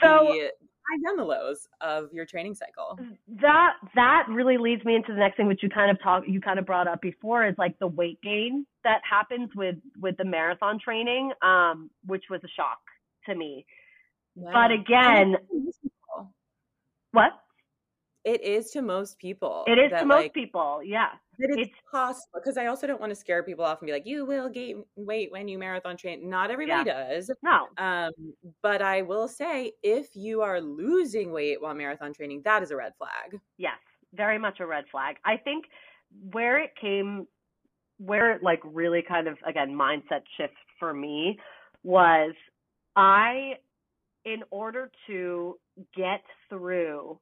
[0.03, 0.49] so
[0.91, 2.99] highs and the lows of your training cycle.
[3.41, 6.41] That that really leads me into the next thing, which you kind of talk you
[6.41, 10.25] kind of brought up before, is like the weight gain that happens with with the
[10.25, 12.79] marathon training, um, which was a shock
[13.27, 13.67] to me.
[14.35, 14.51] Yeah.
[14.53, 15.37] But again,
[17.13, 17.33] what?
[18.25, 19.65] It is to most people.
[19.69, 20.81] It is that, to most like, people.
[20.85, 21.11] Yeah.
[21.39, 24.07] It's, it's possible because I also don't want to scare people off and be like,
[24.07, 26.29] you will gain weight when you marathon train.
[26.29, 27.09] Not everybody yeah.
[27.09, 27.31] does.
[27.43, 27.67] No.
[27.79, 28.13] Um,
[28.63, 32.77] but I will say if you are losing weight while marathon training, that is a
[32.77, 33.41] red flag.
[33.59, 33.79] Yes,
[34.15, 35.17] very much a red flag.
[35.25, 35.67] I think
[36.33, 37.27] where it came,
[37.99, 41.39] where it like really kind of again mindset shift for me
[41.83, 42.33] was
[42.97, 43.55] I,
[44.25, 45.59] in order to
[45.95, 47.19] get through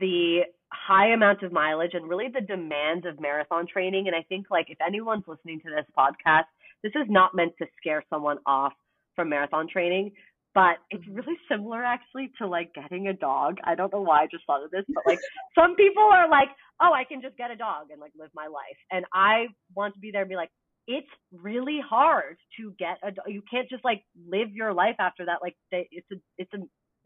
[0.00, 0.40] the
[0.72, 4.06] high amount of mileage and really the demands of marathon training.
[4.06, 6.44] And I think like if anyone's listening to this podcast,
[6.82, 8.72] this is not meant to scare someone off
[9.16, 10.12] from marathon training,
[10.54, 13.56] but it's really similar actually to like getting a dog.
[13.64, 15.18] I don't know why I just thought of this, but like
[15.58, 16.48] some people are like,
[16.80, 18.78] oh, I can just get a dog and like live my life.
[18.90, 20.50] And I want to be there and be like,
[20.88, 25.38] it's really hard to get a you can't just like live your life after that
[25.42, 26.58] like it's a it's a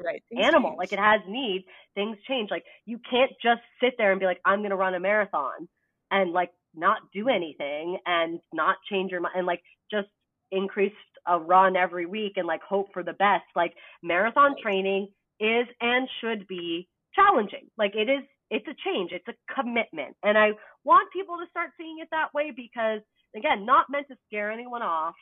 [0.04, 0.78] right animal change.
[0.78, 4.40] like it has needs things change like you can't just sit there and be like
[4.44, 5.68] i'm going to run a marathon
[6.10, 10.08] and like not do anything and not change your mind and like just
[10.50, 10.92] increase
[11.26, 13.44] a run every week and like hope for the best.
[13.56, 13.72] Like
[14.02, 15.08] marathon training
[15.40, 17.68] is and should be challenging.
[17.76, 20.50] Like it is it's a change it's a commitment and i
[20.84, 23.00] want people to start seeing it that way because
[23.34, 25.14] again not meant to scare anyone off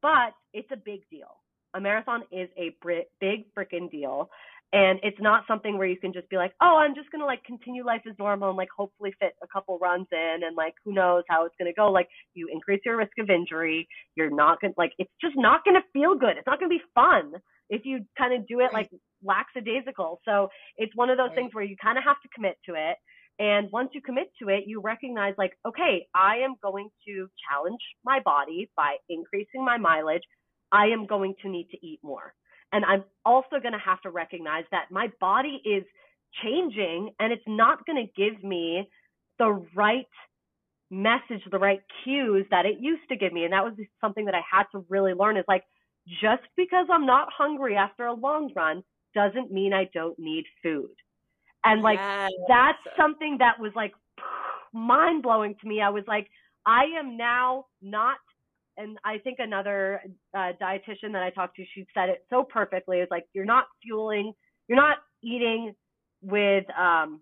[0.00, 1.42] but it's a big deal
[1.74, 2.74] a marathon is a
[3.20, 4.30] big freaking deal.
[4.70, 7.26] And it's not something where you can just be like, oh, I'm just going to
[7.26, 10.74] like continue life as normal and like hopefully fit a couple runs in and like
[10.84, 11.90] who knows how it's going to go.
[11.90, 13.88] Like you increase your risk of injury.
[14.14, 16.36] You're not going to like, it's just not going to feel good.
[16.36, 17.32] It's not going to be fun
[17.70, 18.90] if you kind of do it like
[19.24, 20.20] lackadaisical.
[20.26, 22.96] So it's one of those things where you kind of have to commit to it.
[23.38, 27.80] And once you commit to it, you recognize like, okay, I am going to challenge
[28.04, 30.24] my body by increasing my mileage
[30.72, 32.34] I am going to need to eat more.
[32.72, 35.84] And I'm also going to have to recognize that my body is
[36.42, 38.88] changing and it's not going to give me
[39.38, 40.06] the right
[40.90, 43.44] message, the right cues that it used to give me.
[43.44, 45.64] And that was something that I had to really learn is like,
[46.20, 48.82] just because I'm not hungry after a long run
[49.14, 50.94] doesn't mean I don't need food.
[51.64, 52.30] And like, yes.
[52.48, 53.92] that's something that was like
[54.72, 55.80] mind blowing to me.
[55.80, 56.28] I was like,
[56.66, 58.16] I am now not
[58.78, 60.00] and I think another
[60.34, 62.98] uh, dietitian that I talked to, she said it so perfectly.
[62.98, 64.32] It's like you're not fueling,
[64.68, 65.74] you're not eating
[66.22, 67.20] with um,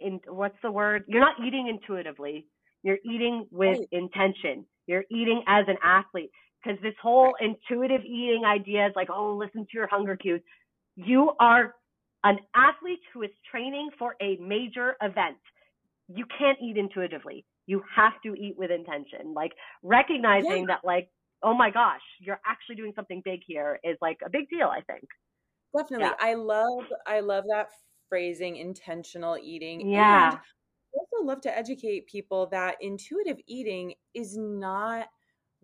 [0.00, 1.04] in what's the word?
[1.06, 2.46] You're not eating intuitively.
[2.82, 3.88] You're eating with right.
[3.92, 4.64] intention.
[4.86, 6.30] You're eating as an athlete
[6.64, 10.40] because this whole intuitive eating idea is like, oh, listen to your hunger cues.
[10.96, 11.74] You are
[12.24, 15.36] an athlete who is training for a major event.
[16.08, 19.34] You can't eat intuitively you have to eat with intention.
[19.34, 19.52] Like
[19.82, 20.66] recognizing yeah.
[20.68, 21.08] that like,
[21.42, 24.80] oh my gosh, you're actually doing something big here is like a big deal, I
[24.82, 25.04] think.
[25.76, 26.06] Definitely.
[26.06, 26.14] Yeah.
[26.20, 27.68] I love I love that
[28.08, 29.90] phrasing intentional eating.
[29.90, 30.30] Yeah.
[30.30, 35.06] And I also love to educate people that intuitive eating is not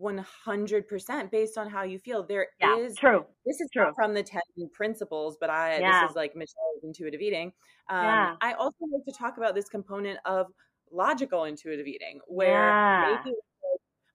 [0.00, 2.24] 100% based on how you feel.
[2.24, 3.24] There yeah, is true.
[3.44, 3.92] This is true.
[3.94, 4.40] from the 10
[4.72, 6.02] principles, but I yeah.
[6.02, 7.52] this is like Michelle's intuitive eating.
[7.90, 8.34] Um, yeah.
[8.40, 10.46] I also like to talk about this component of
[10.92, 13.20] logical intuitive eating where yeah.
[13.24, 13.36] maybe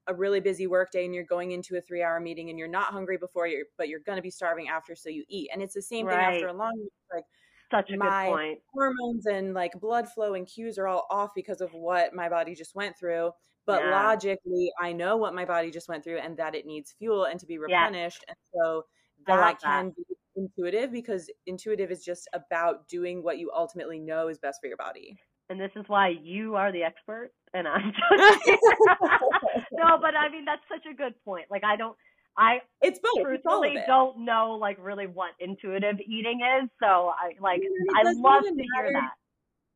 [0.07, 2.67] a really busy work day and you're going into a three hour meeting and you're
[2.67, 5.61] not hungry before you but you're going to be starving after so you eat and
[5.61, 6.15] it's the same right.
[6.15, 6.73] thing after a long
[7.13, 7.23] like
[7.71, 11.31] such a my good point hormones and like blood flow and cues are all off
[11.35, 13.31] because of what my body just went through
[13.65, 13.91] but yeah.
[13.91, 17.39] logically i know what my body just went through and that it needs fuel and
[17.39, 18.33] to be replenished yeah.
[18.33, 18.83] and so
[19.25, 19.95] that can that.
[19.95, 20.03] be
[20.35, 24.77] intuitive because intuitive is just about doing what you ultimately know is best for your
[24.77, 25.17] body
[25.49, 28.47] and this is why you are the expert and I'm just
[29.71, 31.45] no, but I mean that's such a good point.
[31.49, 31.95] Like I don't
[32.37, 33.23] I it's both.
[33.23, 36.69] truthfully it's don't know like really what intuitive eating is.
[36.81, 37.61] So I like
[37.95, 39.11] I love to hear that.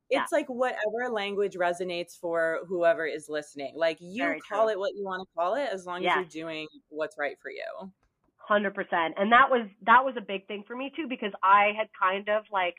[0.09, 0.38] It's yeah.
[0.38, 3.74] like whatever language resonates for whoever is listening.
[3.76, 4.72] Like you Very call true.
[4.72, 7.51] it what you want to call it as long as you're doing what's right for
[7.51, 7.91] you.
[8.49, 8.72] 100%.
[9.18, 12.30] And that was that was a big thing for me too because I had kind
[12.30, 12.76] of like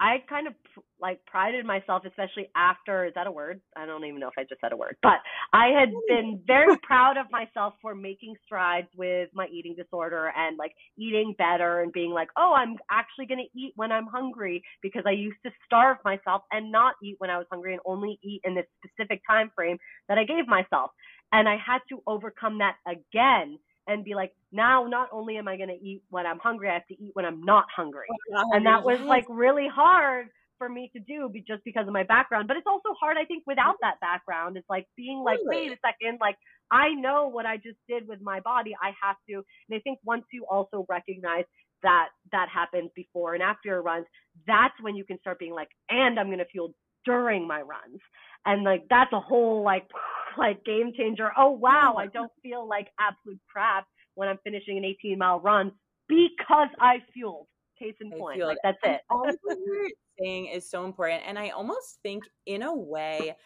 [0.00, 0.54] I kind of
[1.00, 3.60] like prided myself, especially after, is that a word?
[3.76, 5.18] I don't even know if I just said a word, but
[5.52, 10.58] I had been very proud of myself for making strides with my eating disorder and
[10.58, 14.62] like eating better and being like, oh, I'm actually going to eat when I'm hungry
[14.82, 18.18] because I used to starve myself and not eat when I was hungry and only
[18.22, 19.78] eat in this specific time frame
[20.08, 20.90] that I gave myself.
[21.32, 25.56] And I had to overcome that again and be like, now not only am I
[25.56, 28.06] going to eat when I'm hungry, I have to eat when I'm not hungry.
[28.10, 30.28] Oh not And that was like really hard
[30.58, 32.48] for me to do be- just because of my background.
[32.48, 34.56] But it's also hard, I think, without that background.
[34.56, 35.68] It's like being like, Totally.
[35.68, 36.36] wait a second, like
[36.70, 38.72] I know what I just did with my body.
[38.80, 39.34] I have to.
[39.68, 41.44] And I think once you also recognize
[41.82, 44.06] that that happens before and after your runs,
[44.46, 46.74] that's when you can start being like, and I'm going to fuel
[47.04, 48.00] during my runs.
[48.46, 49.88] And like that's a whole like
[50.38, 51.30] like game changer.
[51.36, 55.72] Oh wow, I don't feel like absolute crap when I'm finishing an 18 mile run
[56.08, 57.48] because I fueled.
[57.78, 59.02] Case in I point, like that's it.
[59.10, 59.88] all of what you're
[60.18, 61.22] saying is so important.
[61.26, 63.36] And I almost think, in a way,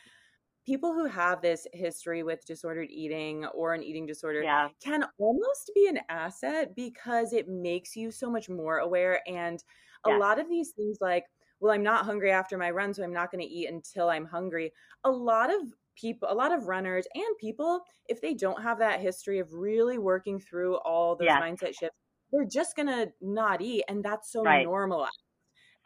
[0.66, 5.72] people who have this history with disordered eating or an eating disorder yeah, can almost
[5.74, 9.22] be an asset because it makes you so much more aware.
[9.28, 9.62] And
[10.04, 10.22] a Yes.
[10.22, 11.26] lot of these things, like,
[11.60, 14.26] well, I'm not hungry after my run, so I'm not going to eat until I'm
[14.26, 14.72] hungry.
[15.04, 19.00] A lot of people, a lot of runners and people, if they don't have that
[19.00, 21.42] history of really working through all those Yes.
[21.42, 21.96] mindset shifts,
[22.32, 23.84] they're just going to not eat.
[23.88, 24.68] And that's so Right.
[24.68, 25.12] normalized.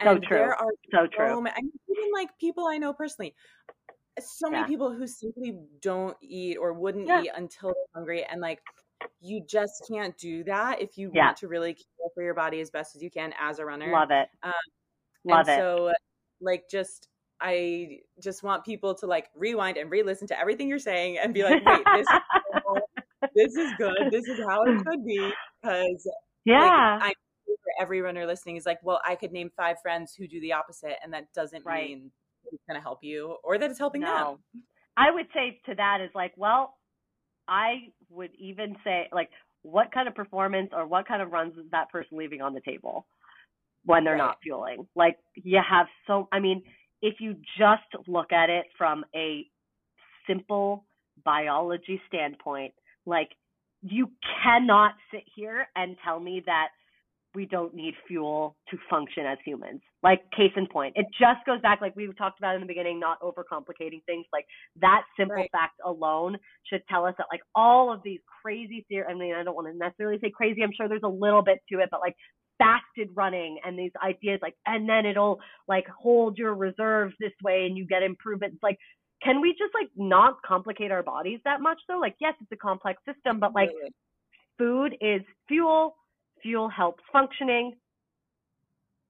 [0.04, 0.28] So true.
[0.32, 1.40] there are so so true.
[1.40, 3.34] many, I mean, even like people I know personally,
[4.20, 4.66] so many Yeah.
[4.66, 7.24] people who simply don't eat or wouldn't Yeah.
[7.24, 8.24] eat until they're hungry.
[8.24, 8.62] And like,
[9.20, 11.12] you just can't do that if you Yeah.
[11.12, 14.00] want to really care for your body as best as you can as a runner.
[14.00, 14.30] Love it.
[14.42, 14.52] Um,
[15.24, 15.58] Love and it.
[15.58, 15.92] so, uh,
[16.40, 17.08] like, just,
[17.40, 21.34] I just want people to like rewind and re listen to everything you're saying and
[21.34, 22.06] be like, wait, this,
[23.34, 24.10] this is good.
[24.10, 25.32] This is how it should be.
[25.62, 26.08] Because
[26.44, 26.98] yeah.
[27.00, 27.12] like, I
[27.46, 30.52] for every runner listening is like, well, I could name five friends who do the
[30.52, 31.88] opposite, and that doesn't Right.
[31.88, 32.10] mean
[32.50, 34.38] it's going to help you or that it's helping no.
[34.52, 34.62] them.
[34.96, 36.74] I would say to that is like, well,
[37.48, 39.30] I would even say like,
[39.62, 42.60] what kind of performance or what kind of runs is that person leaving on the
[42.60, 43.06] table
[43.84, 44.18] when they're Right.
[44.18, 44.86] not fueling?
[44.94, 46.28] Like, you have so.
[46.32, 46.62] I mean,
[47.02, 49.46] if you just look at it from a
[50.26, 50.84] simple
[51.24, 52.72] biology standpoint,
[53.06, 53.30] like
[53.82, 54.10] you
[54.42, 56.68] cannot sit here and tell me that
[57.34, 59.80] we don't need fuel to function as humans.
[60.02, 63.00] Like case in point, it just goes back like we talked about in the beginning,
[63.00, 64.26] not overcomplicating things.
[64.32, 64.46] Like
[64.80, 65.50] that simple Right.
[65.50, 66.36] fact alone
[66.70, 69.08] should tell us that like all of these crazy theories.
[69.10, 70.62] I mean, I don't want to necessarily say crazy.
[70.62, 72.16] I'm sure there's a little bit to it, but like
[72.62, 77.66] fasted running and these ideas like, and then it'll like hold your reserves this way
[77.66, 78.58] and you get improvements.
[78.62, 78.78] Like,
[79.22, 81.98] can we just like not complicate our bodies that much though?
[81.98, 83.90] Like, yes, it's a complex system, but like Absolutely.
[84.58, 85.96] food is fuel.
[86.42, 87.74] Fuel helps functioning.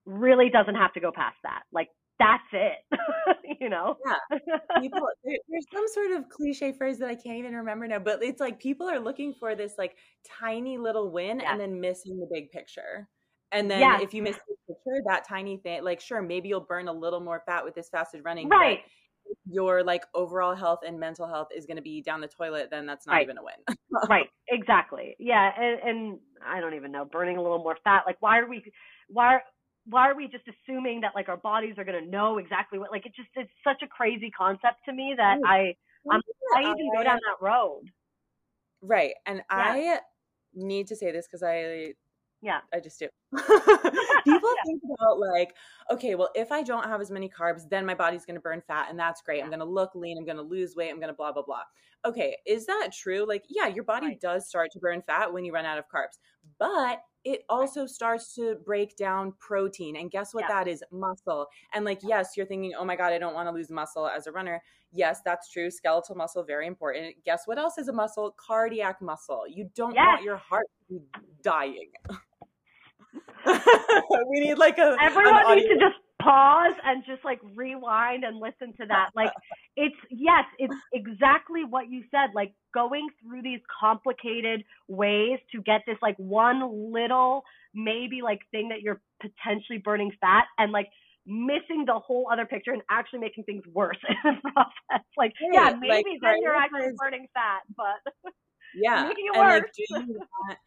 [0.05, 1.63] Really doesn't have to go past that.
[1.73, 1.89] Like
[2.19, 2.79] that's it.
[3.61, 3.97] you know?
[4.81, 8.23] people there, there's some sort of cliche phrase that I can't even remember now, but
[8.23, 9.97] it's like people are looking for this like
[10.41, 11.53] tiny little win Yeah.
[11.53, 13.09] and then missing the big picture.
[13.53, 14.01] And then Yes.
[14.01, 17.21] if you miss the picture, that tiny thing, like sure, maybe you'll burn a little
[17.21, 18.81] more fat with this fasted running, right.
[19.51, 22.87] your like overall health and mental health is going to be down the toilet, then
[22.87, 23.23] that's not Right.
[23.23, 23.55] even a win.
[24.09, 24.27] right.
[24.49, 25.17] Exactly.
[25.19, 25.51] Yeah.
[25.57, 28.03] And, and I don't even know, burning a little more fat.
[28.07, 28.63] Like why are we
[29.09, 29.39] why
[29.87, 33.07] why are we just assuming that like our bodies are gonna know exactly what like
[33.07, 35.75] it just it's such a crazy concept to me that I
[36.11, 36.21] I'm,
[36.55, 37.85] I even go down uh that road.
[38.81, 39.15] Right.
[39.27, 40.01] And I
[40.55, 41.95] need to say this because I
[42.43, 42.61] Yeah.
[42.73, 43.09] I just do.
[44.25, 44.63] People Yeah.
[44.67, 45.55] think about like,
[45.91, 48.63] okay, well, if I don't have as many carbs, then my body's going to burn
[48.67, 49.43] fat, and that's great.
[49.43, 50.19] I'm going to look lean.
[50.19, 50.91] I'm going to lose weight.
[50.91, 51.63] I'm going to blah blah blah.
[52.05, 53.25] Okay, is that true?
[53.27, 54.21] Like, yeah, your body Right.
[54.21, 56.19] does start to burn fat when you run out of carbs,
[56.59, 59.95] but it also starts to break down protein.
[59.95, 60.49] And guess what Yeah.
[60.65, 60.83] that is?
[60.91, 61.47] Muscle.
[61.73, 64.27] And like, yes, you're thinking, oh my god, I don't want to lose muscle as
[64.27, 64.61] a runner.
[64.91, 65.71] Yes, that's true.
[65.71, 67.15] Skeletal muscle, very important.
[67.25, 68.35] Guess what else is a muscle?
[68.37, 69.45] Cardiac muscle.
[69.49, 71.01] You don't want your heart to be
[71.43, 71.93] dying.
[74.31, 78.75] we need like a Everyone needs to just pause and just like rewind and listen
[78.81, 79.11] to that.
[79.15, 79.33] Like
[79.77, 82.31] it's yes, it's exactly what you said.
[82.35, 87.43] Like going through these complicated ways to get this like one little
[87.75, 90.89] maybe like thing that you're potentially burning fat and like
[91.27, 95.07] missing the whole other picture and actually making things worse in the process.
[95.17, 98.33] Like yeah, maybe like, then you're actually burning fat, but
[98.75, 99.71] yeah making it and worse.
[99.91, 100.59] want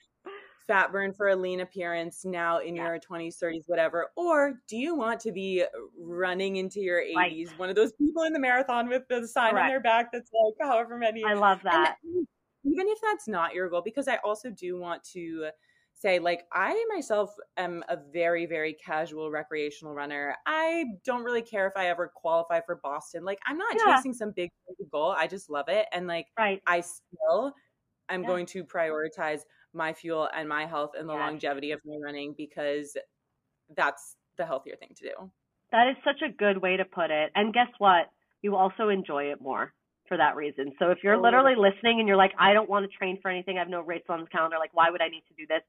[0.68, 2.84] fat burn for a lean appearance now in Yeah.
[2.84, 5.68] your 20s 30s whatever or do you want to be uh,
[6.00, 7.60] running into your 80s Right.
[7.60, 10.68] one of those people in the marathon with the sign on their back that's like
[10.68, 11.98] however many I love And that.
[12.64, 15.50] even if that's not your goal because i also do want to
[15.94, 21.68] say like i myself am a very very casual recreational runner i don't really care
[21.68, 23.96] if i ever qualify for boston like i'm not Yeah.
[23.96, 24.50] chasing some big
[24.92, 26.62] goal i just love it and like Right.
[26.68, 27.54] i still
[28.10, 28.28] i'm Yeah.
[28.28, 29.42] going to prioritize
[29.76, 32.96] my fuel and my health and the longevity of my running because
[33.76, 35.32] that's the healthier thing to do
[35.72, 37.32] That is such a good way to put it.
[37.36, 38.10] And guess what?
[38.42, 39.74] You also enjoy it more.
[40.08, 40.72] for that reason.
[40.80, 43.58] So if you're literally listening and you're like, I don't want to train for anything,
[43.58, 45.64] I have no races on the calendar, like why would I need to do this?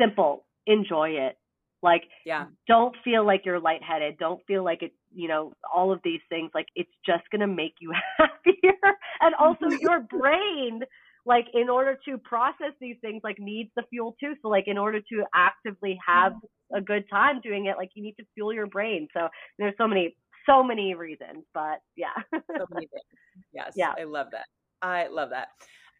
[0.00, 1.36] Simple, enjoy it.
[1.82, 4.18] Like, yeah, don't feel like you're lightheaded.
[4.18, 6.50] Don't feel like it, you know, all of these things.
[6.54, 8.74] Like, it's just going to make you happier.
[9.20, 10.80] And also, your brain,
[11.28, 14.34] like, in order to process these things, like, needs the fuel too.
[14.42, 16.32] So, like, in order to actively have
[16.74, 19.06] a good time doing it, like, you need to fuel your brain.
[19.14, 19.28] So,
[19.58, 20.16] there's so many
[20.48, 22.14] so many reasons, but yeah.
[22.32, 23.04] so many things.
[23.52, 23.72] Yes.
[23.76, 23.92] Yeah.
[23.98, 24.46] I love that.
[24.80, 25.48] I love that.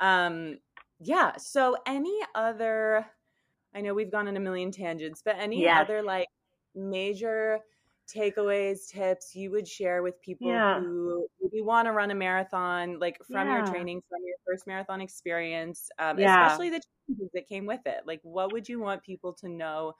[0.01, 0.59] Um,
[1.01, 1.37] yeah.
[1.37, 3.07] So any other,
[3.75, 5.83] I know we've gone on a million tangents, but any yes.
[5.83, 6.29] other like
[6.75, 7.61] major
[8.14, 10.80] takeaways, tips you would share with people yeah.
[10.80, 13.59] who maybe want to run a marathon, like from yeah.
[13.59, 16.47] your training, from your first marathon experience, um, yeah.
[16.47, 18.01] especially the challenges that came with it.
[18.06, 19.93] Like, what would you want people to know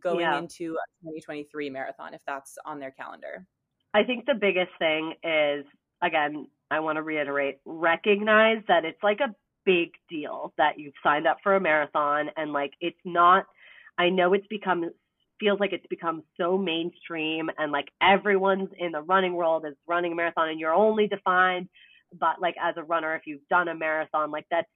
[0.00, 3.46] going into a 2023 marathon if that's on their calendar?
[3.94, 5.64] I think the biggest thing is,
[6.02, 9.34] again, I want to reiterate, recognize that it's like a
[9.64, 13.44] big deal that you've signed up for a marathon and like it's not,
[13.98, 14.90] I know it's become,
[15.38, 20.12] feels like it's become so mainstream and like everyone's in the running world is running
[20.12, 21.68] a marathon and you're only defined,
[22.18, 24.68] but like as a runner, if you've done a marathon, like that's,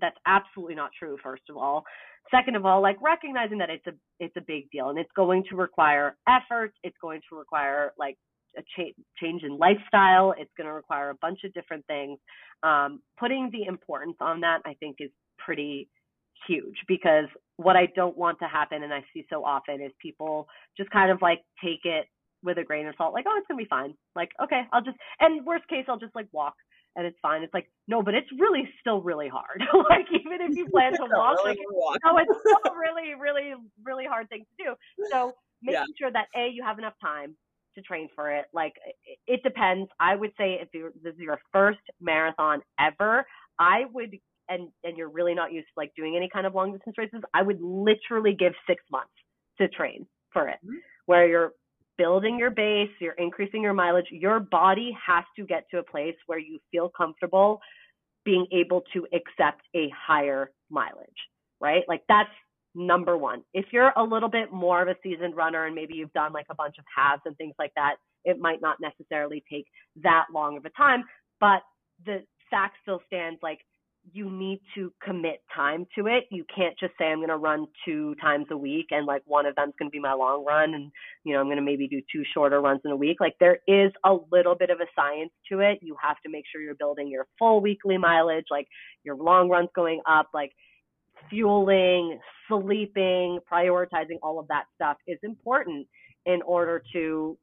[0.00, 1.84] that's absolutely not true, first of all.
[2.30, 5.44] Second of all, like recognizing that it's a it's a big deal and it's going
[5.48, 6.72] to require effort.
[6.82, 8.16] It's going to require like
[8.58, 10.34] a cha- change in lifestyle.
[10.36, 12.18] It's going to require a bunch of different things.
[12.62, 15.88] Um, putting the importance on that, I think, is pretty
[16.48, 17.26] huge because
[17.56, 20.46] what I don't want to happen, and I see so often, is people
[20.76, 22.06] just kind of like take it
[22.42, 23.94] with a grain of salt, like, oh, it's going to be fine.
[24.14, 26.54] Like, okay, I'll just, and worst case, I'll just like walk
[26.96, 27.42] and it's fine.
[27.42, 29.62] It's like, no, but it's really still really hard.
[29.90, 31.58] like even if you plan to walk, like
[32.04, 33.52] no, it's still a really, really,
[33.84, 34.74] really hard thing to do.
[35.10, 35.98] So making yeah.
[35.98, 37.36] sure that A, you have enough time
[37.74, 38.46] to train for it.
[38.52, 38.72] Like
[39.26, 39.90] it depends.
[40.00, 43.26] I would say if this is your first marathon ever,
[43.58, 44.16] I would
[44.48, 47.20] and and you're really not used to like doing any kind of long distance races,
[47.34, 49.12] I would literally give six months
[49.58, 50.76] to train for it, mm-hmm.
[51.06, 51.52] where you're
[51.98, 54.06] building your base, you're increasing your mileage.
[54.10, 57.60] Your body has to get to a place where you feel comfortable
[58.24, 61.08] being able to accept a higher mileage,
[61.60, 61.84] right?
[61.88, 62.30] Like that's
[62.74, 63.42] number one.
[63.54, 66.46] If you're a little bit more of a seasoned runner and maybe you've done like
[66.50, 67.94] a bunch of halves and things like that,
[68.24, 69.66] it might not necessarily take
[70.02, 71.04] that long of a time.
[71.40, 71.62] But
[72.04, 73.60] the fact still stands like
[74.12, 76.24] you need to commit time to it.
[76.30, 79.46] You can't just say I'm going to run two times a week and like one
[79.46, 80.92] of them's going to be my long run and
[81.24, 83.18] you know I'm going to maybe do two shorter runs in a week.
[83.20, 85.78] Like there is a little bit of a science to it.
[85.82, 88.68] You have to make sure you're building your full weekly mileage, like
[89.04, 90.52] your long runs going up, like
[91.30, 92.18] fueling,
[92.48, 95.86] sleeping, prioritizing all of that stuff is important
[96.26, 97.36] in order to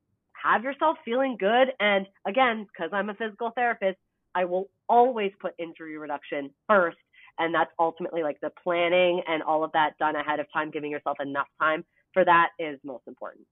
[0.43, 1.69] have yourself feeling good.
[1.79, 3.97] And again, because I'm a physical therapist,
[4.35, 6.97] I will always put injury reduction first.
[7.39, 10.91] And that's ultimately like the planning and all of that done ahead of time, giving
[10.91, 11.83] yourself enough time
[12.13, 13.45] for that is most important.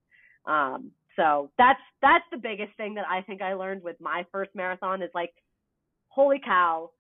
[0.46, 4.52] Um, so that's that's the biggest thing that I think I learned with my first
[4.56, 5.34] marathon is like,
[6.10, 6.92] holy cow,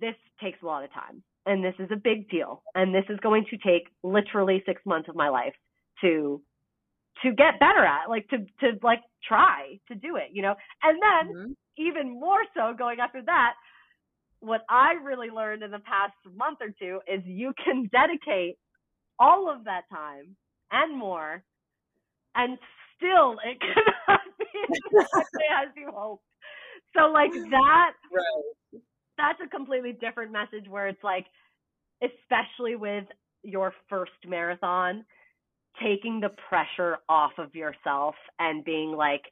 [0.00, 3.18] this takes a lot of time and this is a big deal and this is
[3.20, 5.54] going to take literally six months of my life
[6.00, 6.40] to
[7.22, 10.54] to get better at like to to like try to do it you know?
[10.82, 11.52] And then mm-hmm.
[11.76, 13.54] even more so going after that
[14.40, 18.56] what i really learned in the past month or two is you can dedicate
[19.18, 20.36] all of that time
[20.70, 21.42] and more
[22.36, 22.56] and
[22.96, 23.58] still it
[24.06, 26.20] cannot be exactly as you hope
[26.96, 28.82] so like that right.
[29.16, 31.26] that's a completely different message where it's like,
[32.02, 33.04] especially with
[33.42, 35.04] your first marathon,
[35.82, 39.22] taking the pressure off of yourself and being like,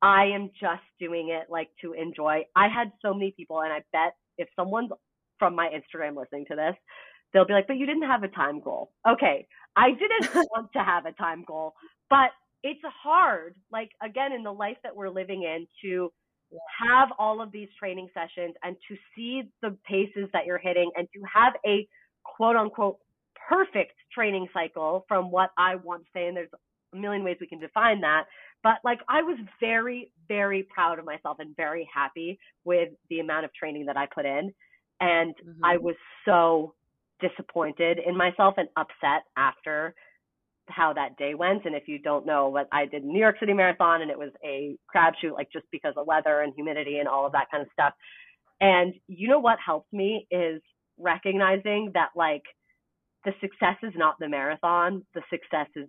[0.00, 2.42] I am just doing it like to enjoy.
[2.54, 4.90] I had so many people, and I bet if someone's
[5.38, 6.74] from my Instagram listening to this,
[7.32, 8.92] they'll be like, but you didn't have a time goal.
[9.08, 9.46] Okay.
[9.76, 11.74] I didn't want to have a time goal,
[12.10, 12.30] but
[12.62, 16.10] it's hard, like, again, in the life that we're living in to
[16.80, 21.06] have all of these training sessions and to see the paces that you're hitting and
[21.14, 21.86] to have a
[22.24, 22.98] quote unquote
[23.48, 26.26] perfect training cycle from what I want to say.
[26.26, 26.50] And there's
[26.92, 28.24] a million ways we can define that.
[28.62, 33.44] But like I was very, very proud of myself and very happy with the amount
[33.44, 34.52] of training that I put in.
[35.00, 35.64] And mm-hmm.
[35.64, 35.94] I was
[36.24, 36.74] so
[37.20, 39.94] disappointed in myself and upset after
[40.66, 41.64] how that day went.
[41.64, 44.30] And if you don't know what I did New York City Marathon and it was
[44.44, 47.68] a crapshoot, like just because of weather and humidity and all of that kind of
[47.72, 47.94] stuff.
[48.60, 50.60] And you know what helped me is
[50.98, 52.42] recognizing that like
[53.28, 55.86] the success is not the marathon, the success is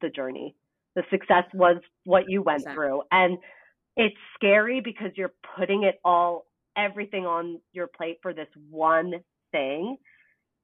[0.00, 0.54] the journey.
[0.96, 2.74] The success was what you went exactly.
[2.74, 3.02] through.
[3.10, 3.38] And
[3.96, 6.46] it's scary because you're putting it all
[6.76, 9.12] everything on your plate for this one
[9.52, 9.96] thing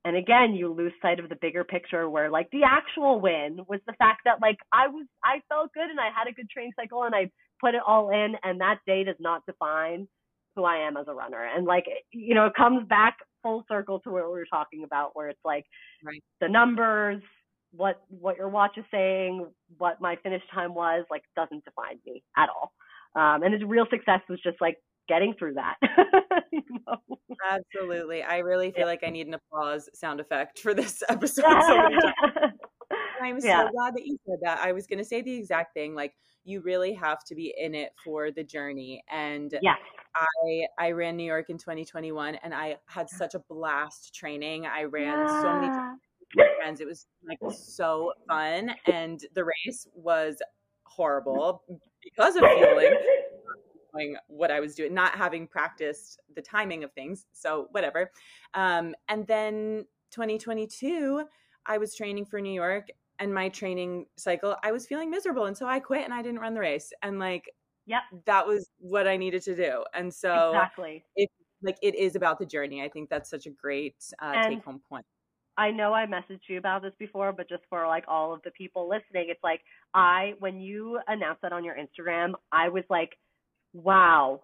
[0.05, 3.79] and again you lose sight of the bigger picture where like the actual win was
[3.87, 6.73] the fact that like i was i felt good and i had a good training
[6.75, 10.09] cycle and i put it all in and that day does not define
[10.57, 14.01] who i am as a runner and like you know it comes back full circle
[14.01, 15.65] to what we were talking about where it's like
[16.05, 16.23] right.
[16.41, 17.23] the numbers
[17.73, 19.47] what what your watch is saying
[19.79, 22.73] what my finish time was like doesn't define me at all
[23.21, 24.77] um and his real success was just like
[25.11, 25.77] getting through that.
[26.53, 26.97] you know?
[27.51, 28.23] Absolutely.
[28.23, 28.87] I really feel yeah.
[28.87, 31.45] like I need an applause sound effect for this episode.
[33.23, 33.67] I'm yeah.
[33.67, 34.61] so glad that you said that.
[34.61, 35.95] I was going to say the exact thing.
[35.95, 36.15] Like,
[36.45, 39.03] you really have to be in it for the journey.
[39.11, 39.75] And yeah.
[40.17, 44.65] I I ran New York in 2021, and I had such a blast training.
[44.65, 45.43] I ran yeah.
[45.43, 46.81] so many friends.
[46.81, 50.39] It was like so fun, and the race was
[50.85, 51.63] horrible
[52.03, 52.97] because of fueling
[53.95, 57.27] knowing what I was doing, not having practiced the timing of things.
[57.33, 58.11] So whatever.
[58.55, 61.25] Um, and then 2022,
[61.67, 62.89] I was training for New York
[63.21, 65.45] and my training cycle, I was feeling miserable.
[65.45, 66.91] And so I quit and I didn't run the race.
[67.03, 67.45] And like,
[67.87, 69.85] yep, that was what I needed to do.
[69.95, 71.05] And so exactly.
[71.15, 71.29] it
[71.63, 72.83] like it is about the journey.
[72.83, 75.05] I think that's such a great uh, take home point.
[75.59, 78.51] I know I messaged you about this before, but just for like all of the
[78.53, 79.61] people listening, it's like
[79.93, 83.19] I when you announced that on your Instagram, I was like
[83.73, 84.41] wow,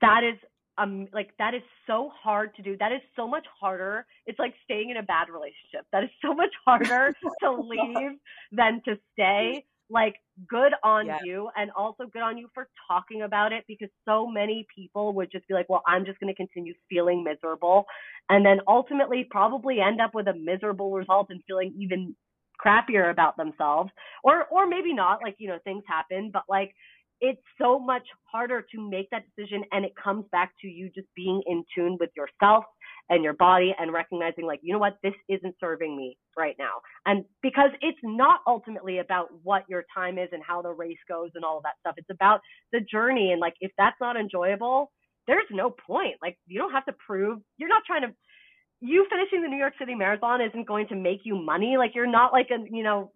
[0.00, 0.38] that is
[0.78, 2.76] um like that is so hard to do.
[2.78, 4.06] That is so much harder.
[4.26, 5.86] It's like staying in a bad relationship.
[5.92, 8.12] That is so much harder to leave
[8.52, 9.64] than to stay.
[9.88, 10.16] Like
[10.48, 11.18] good on yeah.
[11.22, 15.30] you and also good on you for talking about it because so many people would
[15.30, 17.86] just be like, well, I'm just going to continue feeling miserable
[18.28, 22.16] and then ultimately probably end up with a miserable result and feeling even
[22.64, 23.90] crappier about themselves
[24.24, 26.74] or or maybe not like you know things happen but like
[27.20, 31.08] it's so much harder to make that decision and it comes back to you just
[31.16, 32.64] being in tune with yourself
[33.10, 34.98] and your body and recognizing like you know what?
[35.02, 36.74] This isn't serving me right now.
[37.06, 41.30] And because it's not ultimately about what your time is and how the race goes
[41.34, 42.40] and all of that stuff it's about
[42.72, 43.32] the journey.
[43.32, 44.92] And like if that's not enjoyable
[45.26, 46.14] there's no point.
[46.22, 48.08] Like you don't have to prove you're not trying to
[48.80, 51.76] you finishing the New York City Marathon isn't going to make you money.
[51.78, 53.12] Like you're not like a you know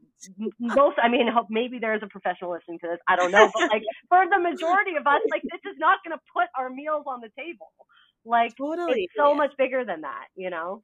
[0.58, 0.98] most.
[1.02, 2.98] I mean, maybe there's a professional listening to this.
[3.08, 6.16] I don't know, but like for the majority of us, like this is not going
[6.16, 7.68] to put our meals on the table.
[8.24, 9.02] Like totally.
[9.04, 10.82] it's so much bigger than that, you know.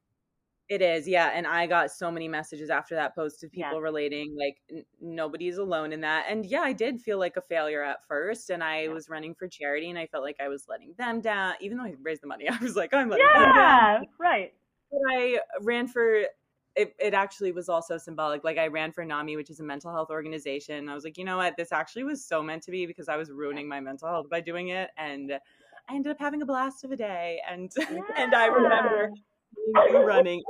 [0.69, 1.31] It is, yeah.
[1.33, 3.79] And I got so many messages after that post of people yeah.
[3.79, 6.27] relating, like, n- nobody's alone in that.
[6.29, 8.51] And yeah, I did feel like a failure at first.
[8.51, 8.89] And I yeah.
[8.89, 11.55] was running for charity and I felt like I was letting them down.
[11.61, 14.07] Even though I raised the money, I was like, I'm letting yeah, them down.
[14.19, 14.53] right
[14.91, 16.25] but I ran for
[16.77, 18.45] it, it actually was also symbolic.
[18.45, 20.89] Like I ran for NAMI, which is a mental health organization.
[20.89, 21.57] I was like, you know what?
[21.57, 24.41] This actually was so meant to be because I was ruining my mental health by
[24.41, 24.91] doing it.
[24.99, 25.33] And
[25.89, 27.41] I ended up having a blast of a day.
[27.51, 28.01] And yeah.
[28.17, 29.11] and I remember
[29.89, 30.43] you running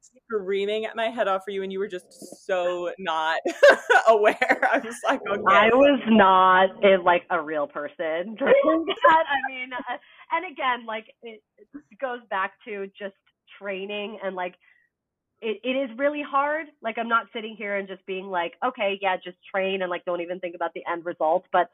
[0.00, 3.38] screaming at my head off for you and you were just so not
[4.08, 4.68] aware.
[4.72, 5.42] I was like, okay.
[5.48, 9.24] I was not a, like a real person during that.
[9.28, 9.96] I mean, uh,
[10.32, 13.14] and again, like it, it goes back to just
[13.60, 14.54] training and like
[15.42, 16.66] it, it is really hard.
[16.82, 20.04] Like I'm not sitting here and just being like, okay, yeah, just train and like
[20.04, 21.44] don't even think about the end result.
[21.52, 21.68] But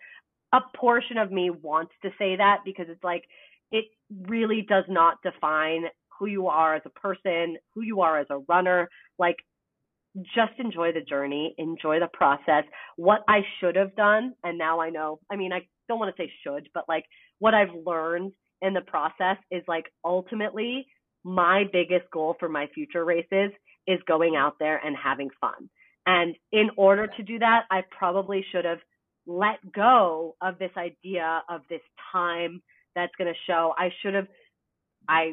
[0.52, 3.24] a portion of me wants to say that because it's like
[3.72, 3.86] it
[4.28, 5.84] really does not define
[6.18, 8.88] who you are as a person, who you are as a runner.
[9.18, 9.36] Like
[10.34, 12.64] just enjoy the journey, enjoy the process.
[12.96, 16.22] What I should have done, and now I know, I mean, I don't want to
[16.22, 17.04] say should, but like
[17.38, 18.32] what I've learned
[18.62, 20.86] in the process is like ultimately
[21.26, 23.50] my biggest goal for my future races
[23.88, 25.68] is going out there and having fun.
[26.06, 28.78] And in order to do that, I probably should have
[29.26, 31.80] let go of this idea of this
[32.12, 32.62] time
[32.94, 33.74] that's going to show.
[33.76, 34.28] I should have,
[35.08, 35.32] I,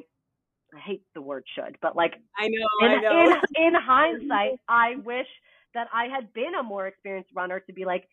[0.74, 3.36] I hate the word should, but like, I know, in, I know.
[3.56, 5.28] in, in hindsight, I wish
[5.76, 8.10] that I had been a more experienced runner to be like,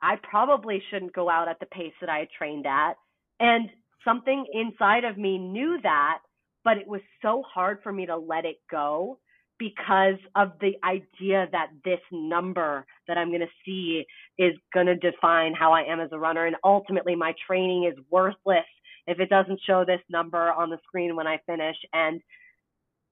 [0.00, 2.94] I probably shouldn't go out at the pace that I trained at.
[3.40, 3.68] And
[4.06, 6.20] something inside of me knew that
[6.64, 9.18] but it was so hard for me to let it go
[9.58, 14.04] because of the idea that this number that I'm going to see
[14.38, 16.46] is going to define how I am as a runner.
[16.46, 18.64] And ultimately, my training is worthless
[19.06, 21.76] if it doesn't show this number on the screen when I finish.
[21.92, 22.20] And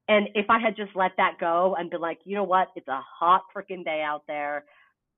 [0.09, 2.89] and if I had just let that go and been like, you know what, it's
[2.89, 4.65] a hot freaking day out there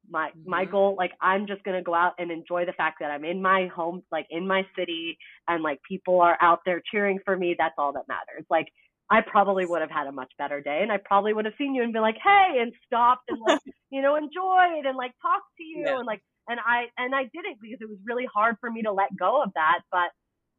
[0.08, 0.50] my mm-hmm.
[0.50, 3.24] my goal like i'm just going to go out and enjoy the fact that i'm
[3.24, 5.18] in my home like in my city
[5.48, 8.66] and like people are out there cheering for me that's all that matters like
[9.10, 11.74] i probably would have had a much better day and i probably would have seen
[11.74, 13.60] you and been like hey and stopped and like
[13.90, 15.98] you know enjoyed and like talked to you yeah.
[15.98, 18.82] and like And I and I did it because it was really hard for me
[18.82, 20.10] to let go of that, but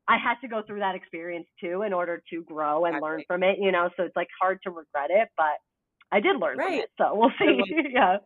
[0.07, 3.09] I had to go through that experience too in order to grow and exactly.
[3.09, 5.57] learn from it, you know, so it's like hard to regret it, but
[6.11, 6.67] I did learn right.
[6.67, 6.89] from it.
[6.97, 7.59] So we'll see.
[7.93, 8.17] yeah.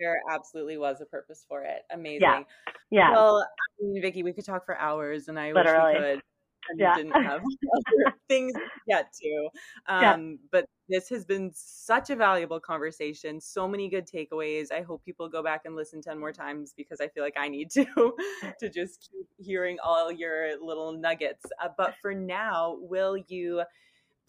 [0.00, 1.82] There absolutely was a purpose for it.
[1.92, 2.20] Amazing.
[2.22, 2.42] Yeah.
[2.90, 3.12] yeah.
[3.12, 5.94] Well, I mean, Vicky, we could talk for hours and I Literally.
[5.94, 6.22] wish we could
[6.68, 6.94] and yeah.
[6.96, 7.42] didn't have
[8.28, 9.48] things to get to.
[9.86, 10.36] Um, yeah.
[10.50, 13.40] But this has been such a valuable conversation.
[13.40, 14.72] So many good takeaways.
[14.72, 17.48] I hope people go back and listen 10 more times because I feel like I
[17.48, 17.84] need to
[18.60, 21.44] to just keep hearing all your little nuggets.
[21.62, 23.62] Uh, but for now, will you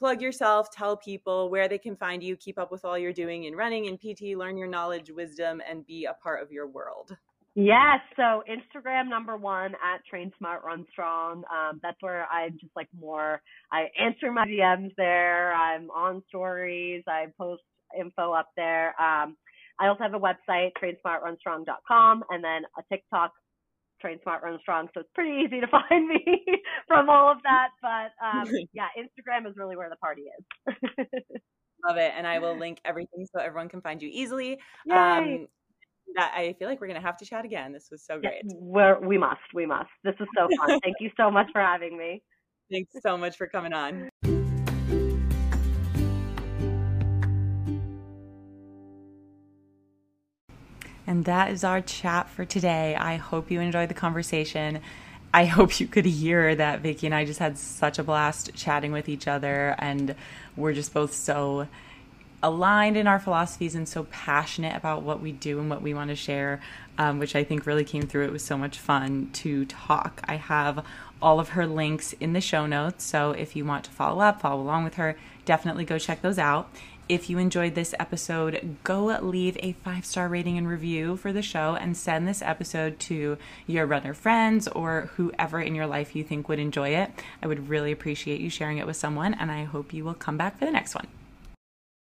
[0.02, 3.44] plug yourself, tell people where they can find you, keep up with all you're doing
[3.44, 7.16] in running and PT, learn your knowledge, wisdom, and be a part of your world?
[7.54, 8.00] Yes.
[8.16, 11.44] So Instagram number one at Train Smart Run Strong.
[11.54, 13.44] Um, that's where I'm just like more.
[13.72, 15.54] I answer my DMs there.
[15.54, 17.04] I'm on stories.
[17.08, 17.62] I post
[17.96, 19.00] info up there.
[19.00, 19.38] Um,
[19.80, 23.34] I also have a website, trainsmartrunstrong.com, and then a TikTok,
[24.02, 24.90] Train Smart Run Strong.
[24.94, 26.44] So it's pretty easy to find me
[26.88, 27.70] from all of that.
[27.82, 30.76] But um, yeah, Instagram is really where the party is.
[31.88, 34.60] Love it, and I will link everything so everyone can find you easily.
[34.86, 34.96] Yay.
[34.96, 35.48] Um,
[36.16, 37.72] that I feel like we're gonna have to chat again.
[37.72, 38.44] This was so great.
[38.44, 39.90] We're, we must, we must.
[40.04, 40.80] This was so fun.
[40.84, 42.22] Thank you so much for having me.
[42.72, 44.11] Thanks so much for coming on.
[51.12, 52.96] And that is our chat for today.
[52.96, 54.80] I hope you enjoyed the conversation.
[55.34, 58.94] I hope you could hear that Vicky and I just had such a blast chatting
[58.94, 60.16] with each other, and
[60.56, 61.68] we're just both so
[62.42, 66.12] aligned in our philosophies and so passionate about what we do and what we want
[66.12, 66.62] to share,
[66.98, 68.24] um, which I think really came through.
[68.24, 70.22] It was so much fun to talk.
[70.30, 70.86] I have
[71.22, 73.04] all of her links in the show notes.
[73.04, 76.40] So if you want to follow up, follow along with her, definitely go check those
[76.40, 76.70] out.
[77.12, 81.42] If you enjoyed this episode, go leave a five star rating and review for the
[81.42, 86.24] show and send this episode to your runner friends or whoever in your life you
[86.24, 87.12] think would enjoy it.
[87.44, 90.38] I would really appreciate you sharing it with someone, and I hope you will come
[90.38, 91.08] back for the next one.